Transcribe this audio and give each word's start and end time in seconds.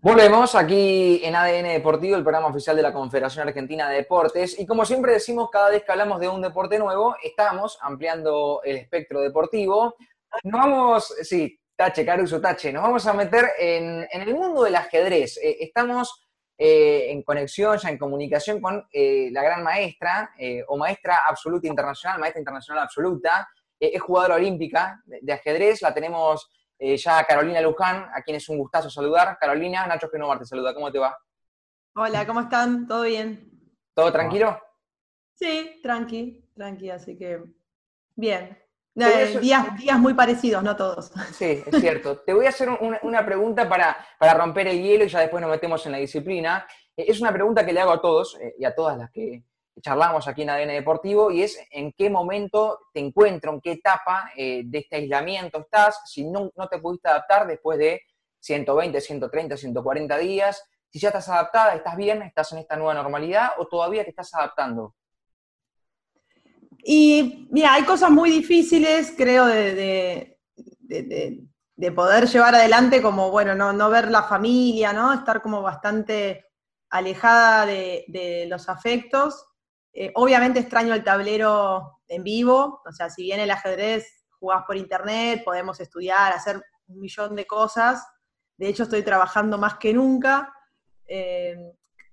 Volvemos 0.00 0.54
aquí 0.54 1.20
en 1.24 1.34
ADN 1.34 1.70
Deportivo, 1.70 2.14
el 2.14 2.22
programa 2.22 2.46
oficial 2.46 2.76
de 2.76 2.82
la 2.82 2.92
Confederación 2.92 3.48
Argentina 3.48 3.90
de 3.90 3.96
Deportes. 3.96 4.56
Y 4.60 4.64
como 4.64 4.84
siempre 4.84 5.12
decimos, 5.12 5.50
cada 5.50 5.70
vez 5.70 5.82
que 5.82 5.90
hablamos 5.90 6.20
de 6.20 6.28
un 6.28 6.40
deporte 6.40 6.78
nuevo, 6.78 7.16
estamos 7.20 7.76
ampliando 7.80 8.60
el 8.62 8.76
espectro 8.76 9.20
deportivo. 9.20 9.96
Nos 10.44 10.60
vamos, 10.60 11.14
sí, 11.22 11.58
tache, 11.74 12.06
Caruso, 12.06 12.40
tache, 12.40 12.72
nos 12.72 12.84
vamos 12.84 13.04
a 13.08 13.12
meter 13.12 13.44
en, 13.58 14.06
el 14.12 14.34
mundo 14.34 14.62
del 14.62 14.76
ajedrez. 14.76 15.36
Eh, 15.38 15.56
estamos 15.58 16.28
eh, 16.56 17.10
en 17.10 17.24
conexión, 17.24 17.76
ya 17.76 17.88
en 17.88 17.98
comunicación 17.98 18.60
con 18.60 18.86
eh, 18.92 19.30
la 19.32 19.42
gran 19.42 19.64
maestra, 19.64 20.30
o 20.68 20.76
maestra 20.76 21.22
absoluta 21.26 21.66
internacional, 21.66 22.20
maestra 22.20 22.38
internacional 22.38 22.84
absoluta, 22.84 23.48
es 23.80 24.00
jugadora 24.00 24.36
olímpica 24.36 25.02
de 25.06 25.32
ajedrez, 25.32 25.82
la 25.82 25.92
tenemos 25.92 26.48
eh, 26.78 26.96
ya 26.96 27.24
Carolina 27.24 27.60
Luján, 27.60 28.08
a 28.14 28.22
quien 28.22 28.36
es 28.36 28.48
un 28.48 28.58
gustazo 28.58 28.88
saludar. 28.88 29.36
Carolina, 29.38 29.86
Nacho 29.86 30.08
Genomar 30.08 30.38
te 30.38 30.46
saluda, 30.46 30.72
¿cómo 30.74 30.92
te 30.92 30.98
va? 30.98 31.16
Hola, 31.94 32.26
¿cómo 32.26 32.40
están? 32.40 32.86
¿Todo 32.86 33.02
bien? 33.02 33.50
¿Todo 33.94 34.12
tranquilo? 34.12 34.60
Sí, 35.34 35.80
tranqui, 35.82 36.50
tranqui, 36.54 36.90
así 36.90 37.18
que 37.18 37.42
bien. 38.14 38.56
Eh, 38.94 39.38
días, 39.40 39.76
días 39.78 39.98
muy 39.98 40.14
parecidos, 40.14 40.62
no 40.62 40.74
todos. 40.74 41.12
Sí, 41.32 41.62
es 41.64 41.80
cierto. 41.80 42.18
Te 42.18 42.32
voy 42.32 42.46
a 42.46 42.48
hacer 42.48 42.68
una, 43.02 43.24
pregunta 43.24 43.68
para, 43.68 43.96
para, 44.18 44.34
romper 44.34 44.68
el 44.68 44.82
hielo 44.82 45.04
y 45.04 45.08
ya 45.08 45.20
después 45.20 45.40
nos 45.40 45.50
metemos 45.50 45.84
en 45.86 45.92
la 45.92 45.98
disciplina. 45.98 46.66
Eh, 46.96 47.06
es 47.08 47.20
una 47.20 47.32
pregunta 47.32 47.64
que 47.64 47.72
le 47.72 47.80
hago 47.80 47.92
a 47.92 48.00
todos 48.00 48.36
y 48.58 48.64
a 48.64 48.74
todas 48.74 48.98
las 48.98 49.10
que, 49.10 49.44
charlamos 49.80 50.28
aquí 50.28 50.42
en 50.42 50.50
ADN 50.50 50.68
Deportivo 50.68 51.30
y 51.30 51.42
es 51.42 51.58
en 51.70 51.92
qué 51.92 52.10
momento 52.10 52.80
te 52.92 53.00
encuentro, 53.00 53.52
en 53.52 53.60
qué 53.60 53.72
etapa 53.72 54.30
eh, 54.36 54.62
de 54.64 54.78
este 54.78 54.96
aislamiento 54.96 55.60
estás, 55.60 56.00
si 56.06 56.24
no, 56.24 56.50
no, 56.56 56.68
te 56.68 56.78
pudiste 56.78 57.08
adaptar 57.08 57.46
después 57.46 57.78
de 57.78 58.02
120, 58.40 59.00
130, 59.00 59.56
140 59.56 60.18
días, 60.18 60.62
si 60.90 60.98
ya 60.98 61.08
estás 61.08 61.28
adaptada, 61.28 61.74
estás 61.74 61.96
bien, 61.96 62.22
estás 62.22 62.52
en 62.52 62.58
esta 62.58 62.76
nueva 62.76 62.94
normalidad 62.94 63.50
o 63.58 63.66
todavía 63.66 64.04
te 64.04 64.10
estás 64.10 64.32
adaptando. 64.34 64.94
Y 66.84 67.48
mira, 67.50 67.74
hay 67.74 67.84
cosas 67.84 68.10
muy 68.10 68.30
difíciles, 68.30 69.12
creo, 69.16 69.46
de, 69.46 70.38
de, 70.80 71.92
poder 71.92 72.26
llevar 72.26 72.54
adelante, 72.54 73.02
como, 73.02 73.30
bueno, 73.30 73.54
no, 73.54 73.72
no 73.72 73.90
ver 73.90 74.10
la 74.10 74.22
familia, 74.22 74.92
¿no? 74.92 75.12
Estar 75.12 75.42
como 75.42 75.60
bastante 75.60 76.46
alejada 76.90 77.66
de, 77.66 78.46
los 78.48 78.68
afectos. 78.68 79.47
Eh, 79.92 80.12
obviamente 80.14 80.60
extraño 80.60 80.94
el 80.94 81.04
tablero 81.04 82.00
en 82.08 82.22
vivo, 82.22 82.82
o 82.84 82.92
sea, 82.92 83.10
si 83.10 83.22
bien 83.22 83.40
el 83.40 83.50
ajedrez 83.50 84.24
jugás 84.38 84.64
por 84.64 84.76
internet, 84.76 85.42
podemos 85.44 85.80
estudiar, 85.80 86.32
hacer 86.32 86.62
un 86.86 87.00
millón 87.00 87.34
de 87.34 87.46
cosas. 87.46 88.06
De 88.56 88.68
hecho, 88.68 88.84
estoy 88.84 89.02
trabajando 89.02 89.58
más 89.58 89.74
que 89.76 89.92
nunca. 89.92 90.52
Eh, 91.06 91.56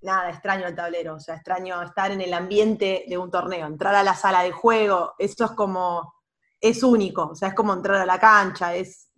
nada, 0.02 0.30
extraño 0.30 0.67
el 0.67 0.76
tablero, 0.76 1.16
o 1.16 1.20
sea, 1.20 1.36
extraño 1.36 1.82
estar 1.82 2.12
en 2.12 2.22
el 2.22 2.34
ambiente 2.34 3.06
de 3.08 3.17
un 3.17 3.32
torneo, 3.32 3.67
entrar 3.67 3.95
a 3.95 4.04
la 4.04 4.16
sala 4.16 4.44
de 4.44 4.52
juego, 4.52 5.16
eso 5.17 5.45
es 5.45 5.52
como, 5.52 6.14
es 6.62 6.84
único, 6.84 7.30
o 7.30 7.36
sea, 7.36 7.50
es 7.50 7.56
como 7.56 7.73
entrar 7.73 8.00
a 8.00 8.06
la 8.06 8.20
cancha, 8.20 8.76
es, 8.76 9.10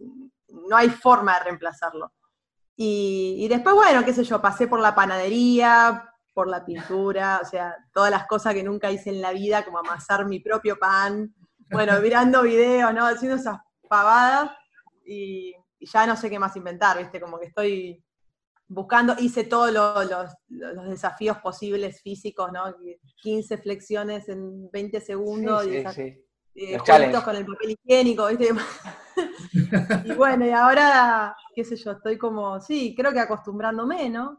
no 0.47 0.75
hay 0.75 0.89
forma 0.89 1.37
de 1.37 1.43
reemplazarlo. 1.45 2.13
Y, 2.75 3.35
y 3.39 3.47
después, 3.47 3.75
bueno, 3.75 4.03
qué 4.05 4.13
sé 4.13 4.23
yo, 4.23 4.41
pasé 4.41 4.67
por 4.67 4.79
la 4.79 4.95
panadería, 4.95 6.09
por 6.37 6.47
la 6.47 6.63
pintura, 6.63 7.39
o 7.41 7.45
sea, 7.47 7.75
todas 7.91 8.11
las 8.11 8.27
cosas 8.27 8.53
que 8.53 8.61
nunca 8.61 8.91
hice 8.91 9.09
en 9.09 9.21
la 9.21 9.33
vida, 9.33 9.65
como 9.65 9.79
amasar 9.79 10.27
mi 10.27 10.39
propio 10.39 10.77
pan, 10.77 11.33
bueno, 11.71 11.93
mirando 12.03 12.43
videos, 12.43 12.93
¿no? 12.93 13.07
Haciendo 13.07 13.37
esas 13.37 13.57
pavadas 13.89 14.51
y, 15.03 15.55
ya 15.79 16.05
no 16.05 16.15
sé 16.15 16.29
qué 16.29 16.37
más 16.37 16.55
inventar, 16.55 16.99
¿viste? 16.99 17.19
Como 17.19 17.39
que 17.39 17.47
estoy 17.47 18.03
buscando, 18.67 19.15
hice 19.17 19.45
todos 19.45 19.73
los, 19.73 20.31
desafíos 20.87 21.39
posibles 21.39 22.03
físicos, 22.03 22.51
¿no? 22.51 22.65
15 23.23 23.57
flexiones 23.57 24.29
en 24.29 24.69
20 24.69 25.01
segundos 25.01 25.65
y 25.65 25.77
eh, 25.77 26.77
con 26.85 27.35
el 27.35 27.47
papel 27.47 27.77
higiénico, 27.83 28.27
¿viste? 28.27 28.49
y 30.05 30.11
bueno, 30.13 30.45
y 30.45 30.51
ahora, 30.51 31.35
qué 31.55 31.63
sé 31.63 31.75
yo, 31.77 31.93
estoy 31.93 32.19
como, 32.19 32.61
sí, 32.61 32.93
creo 32.95 33.11
que 33.11 33.21
acostumbrándome, 33.21 34.11
¿no? 34.11 34.37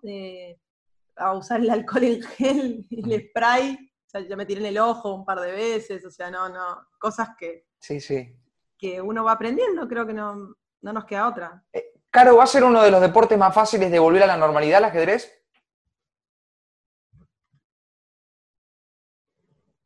A 1.19 1.33
usar 1.35 1.61
el 1.61 1.71
alcohol 1.71 2.05
en 2.05 2.23
gel 2.23 2.87
y 2.89 3.13
el 3.13 3.29
spray. 3.29 3.75
O 3.75 4.11
sea, 4.11 4.21
ya 4.23 4.37
me 4.37 4.47
tiré 4.47 4.61
en 4.61 4.67
el 4.67 4.79
ojo 4.79 5.15
un 5.15 5.25
par 5.25 5.41
de 5.41 5.53
veces, 5.53 6.05
o 6.05 6.11
sea, 6.11 6.31
no, 6.31 6.49
no, 6.49 6.89
cosas 6.99 7.31
que, 7.39 7.67
sí, 7.79 8.01
sí. 8.01 8.35
que 8.79 9.03
uno 9.03 9.25
va 9.25 9.33
aprendiendo, 9.33 9.87
creo 9.87 10.07
que 10.07 10.15
no, 10.15 10.57
nos 10.81 11.05
queda 11.05 11.29
otra. 11.29 11.63
Eh, 11.73 11.93
Caro, 12.11 12.37
¿va 12.37 12.45
a 12.45 12.47
ser 12.47 12.65
uno 12.65 12.83
de 12.83 12.91
los 12.91 13.03
deportes 13.03 13.37
más 13.37 13.55
fáciles 13.55 13.91
de 13.91 13.99
volver 13.99 14.23
a 14.23 14.27
la 14.27 14.39
normalidad 14.39 14.79
el 14.79 14.87
ajedrez? 14.87 15.39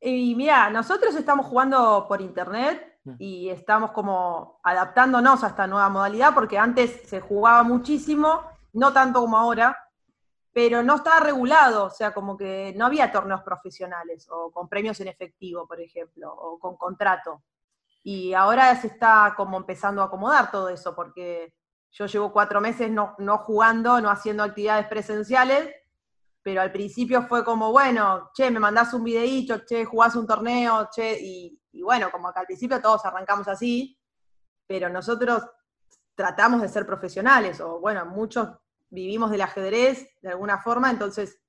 Y 0.01 0.35
mira, 0.35 0.71
nosotros 0.71 1.15
estamos 1.15 1.47
jugando 1.47 2.07
por 2.09 2.21
internet 2.21 3.01
mm. 3.05 3.15
y 3.19 3.51
estamos 3.51 3.93
como 3.93 4.61
adaptándonos 4.63 5.43
a 5.43 5.49
esta 5.49 5.67
nueva 5.67 5.89
modalidad 5.89 6.35
porque 6.35 6.59
antes 6.59 7.03
se 7.09 7.21
jugaba 7.21 7.63
muchísimo, 7.63 8.43
no 8.73 8.93
tanto 8.93 9.21
como 9.21 9.37
ahora, 9.37 9.82
pero 10.53 10.83
no 10.83 10.97
estaba 10.97 11.21
regulado, 11.21 11.87
o 11.87 11.91
sea, 11.91 12.13
como 12.13 12.37
que 12.37 12.75
no 12.77 12.87
había 12.87 13.11
torneos 13.11 13.43
profesionales 13.43 14.29
o 14.31 14.51
con 14.53 14.69
premios 14.69 15.01
en 15.01 15.09
efectivo, 15.09 15.67
por 15.67 15.81
ejemplo, 15.81 16.33
o 16.33 16.59
con 16.59 16.77
contrato. 16.77 17.43
Y 18.03 18.35
ahora 18.35 18.75
se 18.77 18.89
está 18.89 19.33
como 19.37 19.57
empezando 19.57 20.03
a 20.03 20.07
acomodar 20.07 20.51
todo 20.51 20.69
eso, 20.69 20.95
porque 20.95 21.55
yo 21.91 22.07
llevo 22.07 22.33
cuatro 22.33 22.61
meses 22.61 22.91
no, 22.91 23.15
jugando, 23.39 24.01
no 24.01 24.11
haciendo 24.11 24.43
actividades 24.43 24.87
presenciales, 24.89 25.75
pero 26.43 26.61
al 26.61 26.73
principio 26.73 27.23
fue 27.23 27.45
como, 27.45 27.71
bueno, 27.71 28.31
che, 28.35 28.51
me 28.51 28.61
mandás 28.61 28.93
un 28.93 29.05
videíto, 29.05 29.65
che, 29.65 29.85
jugás 29.85 30.17
un 30.17 30.27
torneo, 30.27 30.89
che, 30.95 31.19
y, 31.19 31.59
y 31.73 31.83
bueno, 31.83 32.11
como 32.11 32.33
que 32.33 32.41
al 32.41 32.47
principio 32.47 32.81
todos 32.81 33.05
arrancamos 33.07 33.49
así, 33.49 33.97
pero 34.67 34.89
nosotros 34.89 35.45
tratamos 36.15 36.61
de 36.61 36.69
ser 36.69 36.85
profesionales, 36.85 37.61
o 37.61 37.79
bueno, 37.81 38.05
muchos 38.07 38.49
vivimos 38.93 39.31
del 39.31 39.41
ajedrez 39.41 40.07
de 40.21 40.29
alguna 40.29 40.59
forma, 40.59 40.91
entonces 40.91 41.41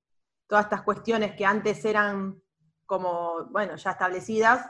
todas 0.48 0.66
estas 0.66 0.81
cuestiones 0.84 1.36
que 1.36 1.46
antes 1.46 1.84
eran 1.84 2.42
como, 2.86 3.46
bueno, 3.52 3.76
ya 3.76 3.92
establecidas, 3.92 4.66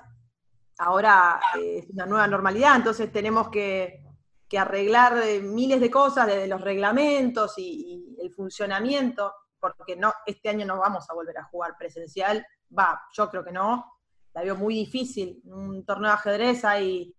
ahora 0.80 1.40
eh, 1.60 1.80
es 1.80 1.90
una 1.92 2.06
nueva 2.08 2.28
normalidad, 2.28 2.76
entonces 2.76 3.12
tenemos 3.12 3.50
que, 3.50 4.02
arreglar 4.56 5.18
eh, 5.24 5.42
miles 5.42 5.82
de 5.82 5.90
cosas, 5.90 6.28
desde 6.28 6.46
los 6.46 6.62
reglamentos 6.62 7.56
y, 7.58 8.16
el 8.22 8.32
funcionamiento, 8.32 9.34
porque 9.60 9.96
no, 9.96 10.14
este 10.28 10.48
año 10.50 10.64
no 10.64 10.78
vamos 10.78 11.10
a 11.10 11.16
volver 11.16 11.40
a 11.40 11.46
jugar 11.46 11.76
presencial, 11.76 12.46
va, 12.78 13.02
yo 13.18 13.32
creo 13.32 13.44
que 13.44 13.52
no, 13.52 13.84
la 14.32 14.44
veo 14.44 14.56
muy 14.56 14.76
difícil, 14.76 15.42
un 15.46 15.84
torneo 15.84 16.12
de 16.12 16.14
ajedrez 16.14 16.64
hay 16.66 17.16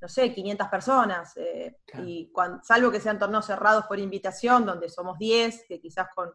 no 0.00 0.08
sé, 0.08 0.32
500 0.32 0.68
personas, 0.68 1.36
eh, 1.36 1.76
y 1.98 2.32
salvo 2.62 2.90
que 2.90 3.00
sean 3.00 3.18
torneos 3.18 3.44
cerrados 3.44 3.84
por 3.84 3.98
invitación, 3.98 4.64
donde 4.64 4.88
somos 4.88 5.18
10, 5.18 5.66
que 5.68 5.80
quizás 5.80 6.08
con, 6.14 6.32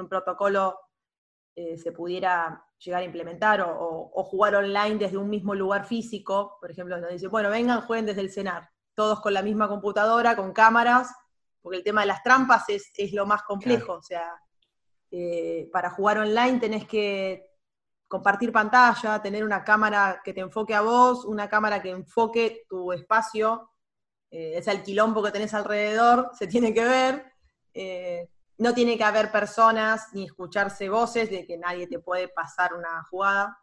un 0.00 0.08
protocolo 0.08 0.78
eh, 1.54 1.78
se 1.78 1.92
pudiera 1.92 2.62
llegar 2.78 3.02
a 3.02 3.04
implementar, 3.04 3.60
o, 3.62 4.24
jugar 4.24 4.56
online 4.56 4.96
desde 4.96 5.16
un 5.16 5.30
mismo 5.30 5.54
lugar 5.54 5.86
físico, 5.86 6.58
por 6.60 6.70
ejemplo, 6.70 6.96
donde 6.96 7.12
dice, 7.12 7.28
bueno, 7.28 7.50
vengan, 7.50 7.82
jueguen 7.82 8.06
desde 8.06 8.20
el 8.20 8.30
cenar, 8.30 8.68
todos 8.94 9.20
con 9.20 9.32
la 9.32 9.42
misma 9.42 9.68
computadora, 9.68 10.34
con 10.34 10.52
cámaras, 10.52 11.14
porque 11.62 11.78
el 11.78 11.84
tema 11.84 12.00
de 12.02 12.08
las 12.08 12.22
trampas 12.22 12.64
es, 12.68 13.12
lo 13.12 13.26
más 13.26 13.42
complejo, 13.44 13.94
o 13.94 14.02
sea, 14.02 14.34
eh, 15.10 15.70
para 15.72 15.90
jugar 15.90 16.18
online 16.18 16.58
tenés 16.58 16.86
que 16.86 17.47
compartir 18.08 18.50
pantalla, 18.50 19.20
tener 19.20 19.44
una 19.44 19.62
cámara 19.62 20.20
que 20.24 20.32
te 20.32 20.40
enfoque 20.40 20.74
a 20.74 20.80
vos, 20.80 21.26
una 21.26 21.48
cámara 21.48 21.80
que 21.80 21.90
enfoque 21.90 22.64
tu 22.68 22.90
espacio, 22.92 23.70
eh, 24.30 24.54
es 24.56 24.66
el 24.66 24.82
quilombo 24.82 25.22
que 25.22 25.30
tenés 25.30 25.54
alrededor, 25.54 26.30
se 26.32 26.46
tiene 26.46 26.72
que 26.72 26.84
ver. 26.84 27.32
Eh, 27.74 28.28
no 28.56 28.74
tiene 28.74 28.98
que 28.98 29.04
haber 29.04 29.30
personas 29.30 30.08
ni 30.12 30.24
escucharse 30.24 30.88
voces 30.88 31.30
de 31.30 31.46
que 31.46 31.56
nadie 31.56 31.86
te 31.86 32.00
puede 32.00 32.28
pasar 32.28 32.74
una 32.74 33.04
jugada. 33.04 33.56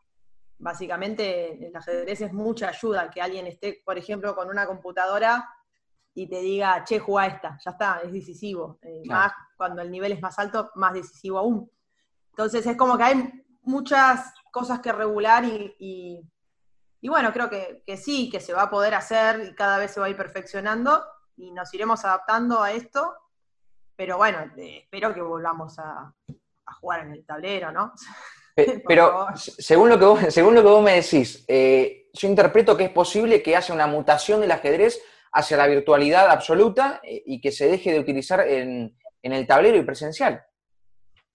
Básicamente, 0.58 1.68
el 1.68 1.76
ajedrez 1.76 2.22
es 2.22 2.32
mucha 2.32 2.70
ayuda, 2.70 3.10
que 3.10 3.22
alguien 3.22 3.46
esté, 3.46 3.82
por 3.84 3.98
ejemplo, 3.98 4.34
con 4.36 4.48
una 4.48 4.66
computadora 4.66 5.50
y 6.14 6.28
te 6.28 6.40
diga, 6.40 6.86
che, 6.86 7.00
juega 7.00 7.28
esta, 7.28 7.60
ya 7.64 7.72
está, 7.72 8.00
es 8.06 8.14
decisivo. 8.14 8.80
Eh, 8.84 9.02
más 9.06 9.34
cuando 9.58 9.82
el 9.82 9.92
nivel 9.92 10.14
es 10.14 10.22
más 10.22 10.40
alto, 10.40 10.72
más 10.76 10.94
decisivo 10.94 11.40
aún. 11.40 11.70
Entonces 12.30 12.66
es 12.66 12.78
como 12.78 12.98
que 12.98 13.04
hay 13.04 13.45
muchas 13.66 14.34
cosas 14.52 14.80
que 14.80 14.92
regular 14.92 15.44
y, 15.44 16.24
y, 17.02 17.10
bueno, 17.10 17.32
creo 17.34 17.50
que, 17.50 17.98
sí, 17.98 18.30
que 18.30 18.40
se 18.40 18.54
va 18.54 18.64
a 18.64 18.70
poder 18.70 18.94
hacer 18.94 19.50
y 19.50 19.56
cada 19.56 19.78
vez 19.78 19.92
se 19.92 20.00
va 20.00 20.06
a 20.06 20.10
ir 20.10 20.18
perfeccionando 20.18 21.04
y 21.38 21.52
nos 21.52 21.74
iremos 21.74 22.04
adaptando 22.06 22.62
a 22.62 22.72
esto, 22.72 23.14
pero 23.96 24.18
bueno, 24.18 24.40
eh, 24.58 24.80
espero 24.84 25.14
que 25.14 25.22
volvamos 25.22 25.78
a, 25.80 26.14
jugar 26.80 27.02
en 27.02 27.12
el 27.12 27.26
tablero, 27.26 27.72
¿no? 27.72 27.94
Pero 28.88 29.28
según 29.36 29.90
lo, 29.90 30.00
que 30.00 30.06
vos, 30.06 30.20
según 30.30 30.56
lo 30.56 30.62
que 30.62 30.68
vos 30.68 30.84
me 30.84 30.96
decís, 30.96 31.46
eh, 31.48 32.10
yo 32.14 32.28
interpreto 32.28 32.76
que 32.76 32.86
es 32.86 32.90
posible 32.90 33.44
que 33.44 33.56
haya 33.56 33.74
una 33.74 33.86
mutación 33.86 34.42
del 34.42 34.52
ajedrez 34.52 35.00
hacia 35.34 35.58
la 35.58 35.68
virtualidad 35.68 36.30
absoluta 36.30 37.02
eh, 37.04 37.22
y 37.26 37.42
que 37.42 37.52
se 37.52 37.68
deje 37.68 37.92
de 37.92 38.00
utilizar 38.00 38.48
en, 38.48 38.98
en 39.22 39.34
el 39.34 39.46
tablero 39.46 39.78
y 39.78 39.84
presencial. 39.84 40.44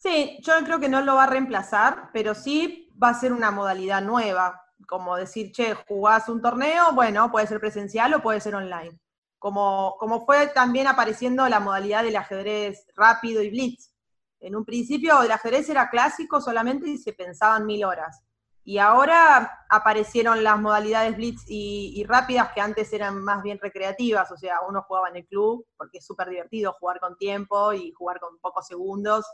Sí, 0.02 0.38
yo 0.40 0.54
creo 0.64 0.80
que 0.80 0.88
no 0.88 1.02
lo 1.02 1.16
va 1.16 1.24
a 1.24 1.26
reemplazar, 1.26 2.08
pero 2.14 2.34
sí 2.34 2.90
va 3.02 3.10
a 3.10 3.20
ser 3.20 3.34
una 3.34 3.50
modalidad 3.50 4.00
nueva, 4.00 4.62
como 4.88 5.14
decir, 5.14 5.52
che, 5.52 5.74
jugás 5.86 6.26
un 6.30 6.40
torneo, 6.40 6.92
bueno, 6.94 7.30
puede 7.30 7.46
ser 7.46 7.60
presencial 7.60 8.14
o 8.14 8.22
puede 8.22 8.40
ser 8.40 8.54
online. 8.54 8.98
Como, 9.38 9.96
como 9.98 10.24
fue 10.24 10.46
también 10.48 10.86
apareciendo 10.86 11.46
la 11.50 11.60
modalidad 11.60 12.02
del 12.02 12.16
ajedrez 12.16 12.86
rápido 12.96 13.42
y 13.42 13.50
blitz. 13.50 13.92
En 14.40 14.56
un 14.56 14.64
principio 14.64 15.20
el 15.22 15.32
ajedrez 15.32 15.68
era 15.68 15.90
clásico 15.90 16.40
solamente 16.40 16.88
y 16.88 16.96
se 16.96 17.12
pensaban 17.12 17.66
mil 17.66 17.84
horas. 17.84 18.22
Y 18.64 18.78
ahora 18.78 19.66
aparecieron 19.68 20.42
las 20.42 20.58
modalidades 20.58 21.14
blitz 21.14 21.44
y, 21.46 22.04
rápidas 22.08 22.52
que 22.54 22.62
antes 22.62 22.90
eran 22.94 23.22
más 23.22 23.42
bien 23.42 23.58
recreativas, 23.58 24.30
o 24.32 24.38
sea, 24.38 24.60
uno 24.66 24.82
jugaba 24.82 25.10
en 25.10 25.16
el 25.16 25.26
club 25.26 25.66
porque 25.76 25.98
es 25.98 26.06
súper 26.06 26.30
divertido 26.30 26.72
jugar 26.80 27.00
con 27.00 27.18
tiempo 27.18 27.74
y 27.74 27.92
jugar 27.92 28.18
con 28.18 28.38
pocos 28.38 28.66
segundos 28.66 29.26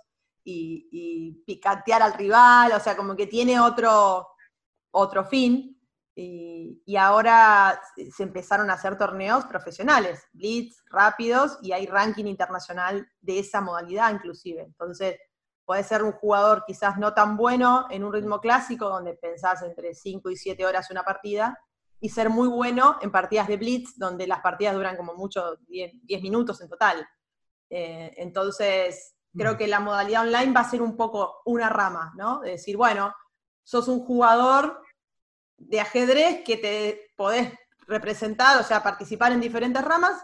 y, 0.47 0.89
y, 0.93 1.33
picatear 1.45 2.03
al 2.03 2.15
rival, 2.15 2.73
o 2.73 2.81
sea, 2.81 2.97
como 2.97 3.17
que 3.17 3.27
tiene 3.27 3.59
otro, 3.59 4.29
otro 4.93 5.25
fin. 5.25 5.73
Y, 6.15 6.97
ahora 6.97 7.79
se 8.11 8.23
empezaron 8.23 8.71
a 8.71 8.75
hacer 8.75 8.97
torneos 8.97 9.45
profesionales, 9.45 10.23
blitz, 10.33 10.83
rápidos, 10.89 11.59
y 11.63 11.73
hay 11.73 11.87
ranking 11.87 12.25
internacional 12.27 13.07
de 13.21 13.41
esa 13.41 13.61
modalidad 13.61 14.13
inclusive. 14.13 14.63
Entonces, 14.63 15.19
puede 15.65 15.83
ser 15.83 16.03
un 16.05 16.13
jugador 16.13 16.65
quizás 16.67 16.97
no 16.97 17.13
tan 17.13 17.37
bueno 17.37 17.87
en 17.91 18.05
un 18.05 18.13
ritmo 18.13 18.41
clásico, 18.41 18.89
donde 18.89 19.15
pensás 19.15 19.63
entre 19.63 19.95
5 19.95 20.31
y 20.31 20.37
7 20.37 20.65
horas 20.65 20.91
una 20.91 21.03
partida, 21.03 21.59
y 21.99 22.09
ser 22.09 22.31
muy 22.31 22.49
bueno 22.49 22.99
en 23.03 23.11
partidas 23.11 23.49
de 23.49 23.57
blitz, 23.57 23.99
donde 23.99 24.27
las 24.27 24.41
partidas 24.41 24.75
duran 24.75 24.97
como 24.97 25.15
mucho 25.15 25.57
10, 25.67 26.23
minutos 26.23 26.61
en 26.61 26.69
total. 26.69 27.07
Eh, 27.69 28.15
entonces, 28.17 29.16
creo 29.37 29.55
mm. 29.55 29.57
que 29.57 29.67
la 29.67 29.81
modalidad 29.81 30.23
online 30.23 30.53
va 30.53 30.61
a 30.61 30.71
ser 30.71 30.83
un 30.83 30.97
poco 30.97 31.43
una 31.45 31.69
rama, 31.69 32.13
¿no? 32.17 32.41
De 32.41 32.53
decir, 32.53 32.77
bueno, 32.77 33.15
sos 33.63 33.89
un 33.89 34.05
jugador 34.05 34.83
de 35.59 35.81
ajedrez 35.81 36.43
que 36.45 36.57
te 36.57 37.13
podés 37.17 37.53
representar, 37.87 38.61
o 38.61 38.65
sea, 38.65 38.83
participar 38.83 39.33
en 39.33 39.41
diferentes 39.41 39.85
ramas, 39.85 40.23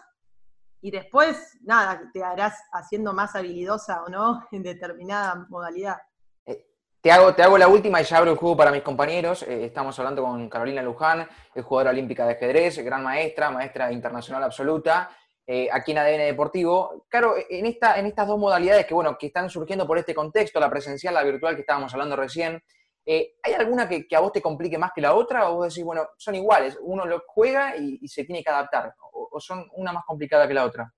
y 0.85 0.91
después, 0.91 1.59
nada, 1.63 2.11
te 2.13 2.25
harás 2.25 2.61
haciendo 2.73 3.13
más 3.13 3.37
habilidosa 3.37 4.03
o 4.03 4.09
no 4.09 4.47
en 4.53 4.65
determinada 4.65 5.47
modalidad. 5.49 5.97
Eh, 6.45 6.67
te 7.01 7.13
hago, 7.13 7.35
te 7.35 7.43
hago 7.43 7.57
la 7.57 7.69
última 7.69 8.01
y 8.01 8.05
ya 8.05 8.19
abro 8.19 8.33
el 8.33 8.37
juego 8.37 8.57
para 8.57 8.73
mis 8.73 8.83
compañeros. 8.83 9.45
Eh, 9.45 9.67
estamos 9.67 9.97
hablando 10.01 10.25
con 10.25 10.49
Carolina 10.49 10.83
Luján, 10.83 11.29
es 11.55 11.65
jugadora 11.65 11.91
olímpica 11.91 12.27
de 12.27 12.33
ajedrez, 12.33 12.79
gran 12.85 13.05
maestra, 13.05 13.51
maestra 13.51 13.93
internacional 13.93 14.43
absoluta, 14.43 15.09
eh, 15.47 15.69
aquí 15.73 15.93
en 15.93 15.99
ADN 15.99 16.19
Deportivo. 16.19 17.07
Claro, 17.09 17.35
en, 17.49 17.67
esta, 17.67 17.99
en 17.99 18.07
estas 18.07 18.27
dos 18.27 18.39
modalidades 18.39 18.87
que, 18.87 18.95
bueno, 18.95 19.17
que 19.19 19.27
están 19.27 19.51
surgiendo 19.51 19.87
por 19.87 19.99
este 19.99 20.15
contexto, 20.15 20.61
la 20.61 20.71
presencial, 20.71 21.15
la 21.15 21.25
virtual 21.25 21.55
que 21.55 21.63
estábamos 21.63 21.93
hablando 21.93 22.17
recién, 22.17 22.63
eh, 23.05 23.35
¿Hay 23.43 23.55
alguna 23.55 23.89
que, 23.89 24.07
a 24.15 24.21
vos 24.21 24.33
te 24.33 24.43
complique 24.43 24.79
más 24.79 24.93
que 24.95 25.01
la 25.01 25.15
otra? 25.15 25.51
¿O 25.51 25.57
vos 25.57 25.69
decís, 25.69 25.85
bueno, 25.85 26.09
son 26.17 26.35
iguales, 26.35 26.79
uno 26.83 27.05
lo 27.05 27.25
juega 27.27 27.77
y, 27.77 28.07
se 28.09 28.25
tiene 28.25 28.43
que 28.43 28.51
adaptar? 28.51 28.95
¿O, 29.13 29.41
son 29.41 29.67
una 29.75 29.93
más 29.93 30.05
complicada 30.05 30.47
que 30.47 30.55
la 30.55 30.65
otra? 30.65 30.93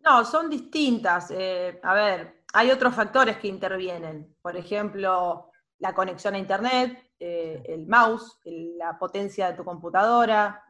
No, 0.00 0.24
son 0.24 0.48
distintas. 0.48 1.30
Eh, 1.32 1.80
a 1.82 1.94
ver, 1.94 2.42
hay 2.52 2.70
otros 2.70 2.94
factores 2.94 3.38
que 3.38 3.48
intervienen. 3.48 4.36
Por 4.40 4.56
ejemplo, 4.56 5.50
la 5.78 5.94
conexión 5.94 6.34
a 6.34 6.38
Internet, 6.38 7.10
eh, 7.18 7.60
el 7.66 7.86
mouse, 7.86 8.38
la 8.44 8.96
potencia 8.98 9.50
de 9.50 9.56
tu 9.56 9.64
computadora, 9.64 10.64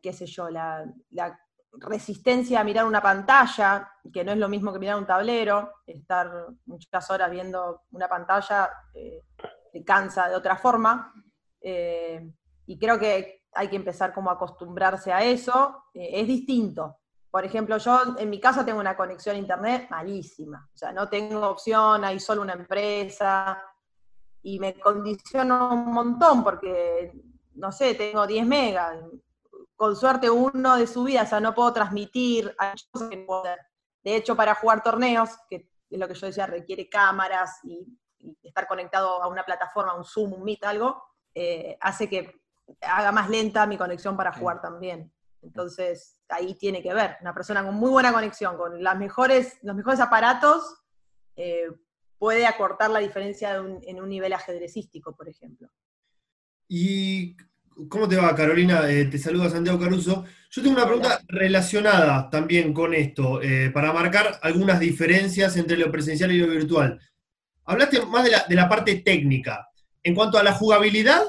qué 0.00 0.12
sé 0.12 0.26
yo, 0.26 0.48
la, 0.50 0.84
resistencia 1.72 2.60
a 2.60 2.64
mirar 2.64 2.84
una 2.84 3.00
pantalla, 3.00 3.92
que 4.12 4.24
no 4.24 4.32
es 4.32 4.38
lo 4.38 4.48
mismo 4.48 4.72
que 4.72 4.80
mirar 4.80 4.98
un 4.98 5.06
tablero, 5.06 5.74
estar 5.86 6.48
muchas 6.66 7.08
horas 7.10 7.30
viendo 7.30 7.82
una 7.92 8.08
pantalla 8.08 8.68
eh, 8.92 9.22
te 9.72 9.84
cansa 9.84 10.28
de 10.28 10.34
otra 10.34 10.56
forma. 10.56 11.12
Eh, 11.60 12.28
y 12.66 12.78
creo 12.78 12.98
que 12.98 13.44
hay 13.54 13.68
que 13.68 13.76
empezar 13.76 14.12
como 14.12 14.30
a 14.30 14.34
acostumbrarse 14.34 15.12
a 15.12 15.22
eso. 15.22 15.84
Eh, 15.94 16.20
es 16.20 16.26
distinto. 16.26 16.96
Por 17.30 17.44
ejemplo, 17.44 17.78
yo 17.78 18.16
en 18.18 18.28
mi 18.28 18.40
casa 18.40 18.64
tengo 18.64 18.80
una 18.80 18.96
conexión 18.96 19.36
a 19.36 19.38
internet 19.38 19.86
malísima. 19.90 20.68
O 20.74 20.76
sea, 20.76 20.92
no 20.92 21.08
tengo 21.08 21.48
opción, 21.48 22.04
hay 22.04 22.18
solo 22.18 22.42
una 22.42 22.54
empresa. 22.54 23.62
Y 24.42 24.58
me 24.58 24.74
condiciono 24.74 25.72
un 25.72 25.92
montón 25.92 26.42
porque, 26.42 27.12
no 27.54 27.70
sé, 27.70 27.94
tengo 27.94 28.26
10 28.26 28.46
megas 28.46 28.96
con 29.80 29.96
suerte 29.96 30.28
uno 30.28 30.76
de 30.76 30.86
su 30.86 31.04
vida, 31.04 31.22
o 31.22 31.26
sea, 31.26 31.40
no 31.40 31.54
puedo 31.54 31.72
transmitir, 31.72 32.54
De 34.04 34.14
hecho, 34.14 34.36
para 34.36 34.54
jugar 34.54 34.82
torneos, 34.82 35.30
que 35.48 35.70
es 35.88 35.98
lo 35.98 36.06
que 36.06 36.12
yo 36.12 36.26
decía, 36.26 36.44
requiere 36.44 36.90
cámaras 36.90 37.60
y, 37.64 37.98
estar 38.42 38.68
conectado 38.68 39.22
a 39.22 39.28
una 39.28 39.42
plataforma, 39.42 39.94
un 39.94 40.04
Zoom, 40.04 40.34
un 40.34 40.44
Meet, 40.44 40.64
algo, 40.64 41.02
eh, 41.34 41.78
hace 41.80 42.10
que 42.10 42.42
haga 42.82 43.10
más 43.10 43.30
lenta 43.30 43.66
mi 43.66 43.78
conexión 43.78 44.18
para 44.18 44.34
jugar 44.34 44.60
también. 44.60 45.10
Entonces, 45.40 46.20
ahí 46.28 46.54
tiene 46.56 46.82
que 46.82 46.92
ver. 46.92 47.16
Una 47.22 47.32
persona 47.32 47.64
con 47.64 47.74
muy 47.74 47.88
buena 47.88 48.12
conexión, 48.12 48.58
con 48.58 48.84
las 48.84 48.98
mejores, 48.98 49.56
los 49.62 49.74
mejores 49.74 50.00
aparatos, 50.00 50.82
eh, 51.36 51.70
puede 52.18 52.46
acortar 52.46 52.90
la 52.90 52.98
diferencia 52.98 53.54
en 53.54 54.02
un 54.02 54.08
nivel 54.10 54.34
ajedrecístico, 54.34 55.16
por 55.16 55.26
ejemplo. 55.26 55.70
Y 56.68 57.34
¿Cómo 57.88 58.08
te 58.08 58.16
va, 58.16 58.34
Carolina? 58.34 58.88
Eh, 58.90 59.06
te 59.06 59.18
saluda 59.18 59.48
Santiago 59.48 59.78
Caruso. 59.78 60.24
Yo 60.50 60.62
tengo 60.62 60.76
una 60.76 60.86
pregunta 60.86 61.20
relacionada 61.28 62.28
también 62.28 62.74
con 62.74 62.92
esto, 62.94 63.40
eh, 63.40 63.70
para 63.70 63.92
marcar 63.92 64.38
algunas 64.42 64.80
diferencias 64.80 65.56
entre 65.56 65.76
lo 65.76 65.90
presencial 65.90 66.32
y 66.32 66.38
lo 66.38 66.48
virtual. 66.48 67.00
Hablaste 67.64 68.04
más 68.06 68.24
de 68.24 68.54
la, 68.56 68.68
parte 68.68 68.96
técnica. 68.96 69.68
En 70.02 70.14
cuanto 70.14 70.38
a 70.38 70.42
la 70.42 70.52
jugabilidad, 70.52 71.22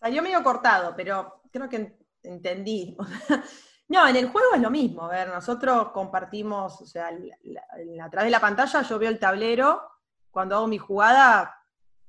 Salió 0.00 0.22
medio 0.22 0.42
cortado, 0.42 0.94
pero 0.94 1.40
creo 1.50 1.66
que 1.68 1.96
entendí. 2.22 2.94
No, 3.88 4.08
en 4.08 4.16
el 4.16 4.28
juego 4.28 4.54
es 4.54 4.60
lo 4.60 4.70
mismo. 4.70 5.04
A 5.04 5.08
ver, 5.10 5.28
nosotros 5.28 5.90
compartimos, 5.90 6.80
o 6.80 6.86
sea, 6.86 7.08
a 7.08 8.10
través 8.10 8.26
de 8.26 8.30
la 8.30 8.40
pantalla 8.40 8.82
yo 8.82 8.98
veo 8.98 9.10
el 9.10 9.18
tablero. 9.18 9.82
Cuando 10.30 10.56
hago 10.56 10.66
mi 10.66 10.78
jugada, 10.78 11.54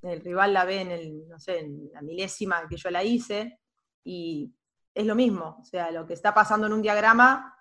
el 0.02 0.22
rival 0.22 0.54
la 0.54 0.66
ve 0.66 0.82
en 0.82 0.92
el, 0.92 1.28
no 1.28 1.40
sé, 1.40 1.60
en 1.60 1.90
la 1.94 2.02
milésima 2.02 2.68
que 2.68 2.78
yo 2.78 2.90
la 2.90 3.04
hice. 3.04 3.60
Y 4.04 4.54
es 4.94 5.06
lo 5.06 5.16
mismo. 5.16 5.58
O 5.60 5.66
sea, 5.66 5.92
lo 5.92 6.06
que 6.06 6.14
está 6.14 6.34
pasando 6.34 6.68
en 6.68 6.74
un 6.74 6.82
diagrama 6.82 7.58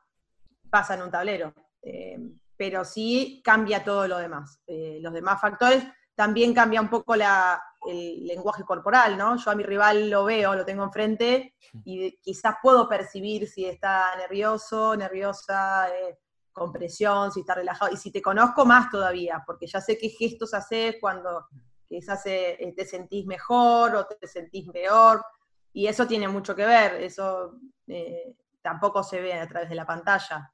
pasa 0.70 0.94
en 0.94 1.02
un 1.02 1.10
tablero. 1.10 1.52
Eh, 1.82 2.18
pero 2.56 2.84
sí 2.84 3.42
cambia 3.44 3.82
todo 3.82 4.06
lo 4.06 4.18
demás. 4.18 4.60
Eh, 4.66 4.98
los 5.00 5.12
demás 5.12 5.40
factores 5.40 5.84
también 6.14 6.54
cambia 6.54 6.80
un 6.80 6.88
poco 6.88 7.16
la, 7.16 7.60
el 7.86 8.26
lenguaje 8.26 8.64
corporal, 8.64 9.16
¿no? 9.16 9.36
Yo 9.36 9.50
a 9.50 9.54
mi 9.54 9.62
rival 9.62 10.10
lo 10.10 10.24
veo, 10.24 10.54
lo 10.54 10.64
tengo 10.64 10.84
enfrente 10.84 11.54
y 11.84 12.18
quizás 12.18 12.56
puedo 12.62 12.88
percibir 12.88 13.48
si 13.48 13.66
está 13.66 14.16
nervioso, 14.16 14.96
nerviosa, 14.96 15.88
eh, 15.88 16.18
con 16.52 16.72
presión, 16.72 17.32
si 17.32 17.40
está 17.40 17.54
relajado. 17.54 17.92
Y 17.92 17.96
si 17.96 18.10
te 18.10 18.22
conozco 18.22 18.64
más 18.64 18.90
todavía, 18.90 19.42
porque 19.46 19.66
ya 19.66 19.80
sé 19.80 19.98
qué 19.98 20.08
gestos 20.08 20.54
haces 20.54 20.96
cuando 21.00 21.46
quizás 21.86 22.22
eh, 22.26 22.72
te 22.76 22.84
sentís 22.84 23.26
mejor 23.26 23.96
o 23.96 24.06
te 24.06 24.26
sentís 24.26 24.70
peor. 24.70 25.24
Y 25.72 25.86
eso 25.86 26.06
tiene 26.06 26.28
mucho 26.28 26.54
que 26.54 26.64
ver, 26.64 27.02
eso 27.02 27.58
eh, 27.88 28.36
tampoco 28.62 29.02
se 29.02 29.20
ve 29.20 29.34
a 29.34 29.48
través 29.48 29.68
de 29.68 29.74
la 29.74 29.86
pantalla. 29.86 30.52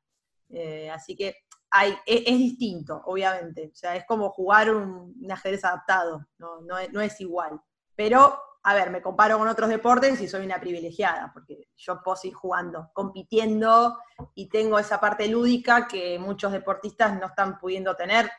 así 0.92 1.14
que 1.14 1.34
hay, 1.70 1.96
es, 2.04 2.24
distinto, 2.38 3.02
obviamente. 3.06 3.70
O 3.72 3.76
sea, 3.76 3.96
es 3.96 4.04
como 4.04 4.30
jugar 4.30 4.74
un, 4.74 5.14
ajedrez 5.30 5.64
adaptado, 5.64 6.26
no, 6.38 6.60
no, 6.60 7.00
es 7.00 7.20
igual. 7.20 7.60
Pero, 7.94 8.38
a 8.62 8.74
ver, 8.74 8.90
me 8.90 9.00
comparo 9.00 9.38
con 9.38 9.48
otros 9.48 9.68
deportes 9.68 10.20
y 10.20 10.28
soy 10.28 10.44
una 10.44 10.60
privilegiada, 10.60 11.30
porque 11.32 11.68
yo 11.76 12.02
puedo 12.02 12.16
seguir 12.16 12.34
jugando, 12.34 12.90
compitiendo 12.92 13.98
y 14.34 14.48
tengo 14.48 14.78
esa 14.78 15.00
parte 15.00 15.28
lúdica 15.28 15.86
que 15.86 16.18
muchos 16.18 16.52
deportistas 16.52 17.18
no 17.18 17.26
están 17.26 17.58
pudiendo 17.58 17.94
tener, 17.94 18.30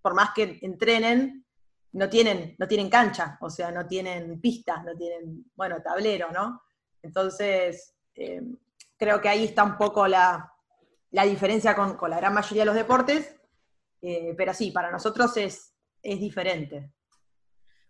por 0.00 0.14
más 0.14 0.30
que 0.34 0.58
entrenen, 0.62 1.44
no 1.92 2.08
tienen, 2.08 2.54
no 2.58 2.68
tienen 2.68 2.88
cancha, 2.88 3.38
o 3.40 3.50
sea, 3.50 3.70
no 3.72 3.86
tienen 3.86 4.40
pistas, 4.40 4.84
no 4.84 4.94
tienen, 4.94 5.50
bueno, 5.56 5.82
tablero, 5.82 6.30
¿no? 6.30 6.62
Entonces, 7.02 7.94
eh, 8.14 8.42
creo 8.96 9.20
que 9.20 9.28
ahí 9.28 9.44
está 9.44 9.64
un 9.64 9.76
poco 9.76 10.06
la, 10.06 10.52
la 11.10 11.24
diferencia 11.24 11.74
con, 11.74 11.96
la 12.10 12.18
gran 12.18 12.34
mayoría 12.34 12.62
de 12.62 12.66
los 12.66 12.74
deportes, 12.74 13.34
eh, 14.02 14.34
pero 14.36 14.52
sí, 14.54 14.70
para 14.70 14.90
nosotros 14.90 15.36
es, 15.36 15.72
diferente. 16.02 16.90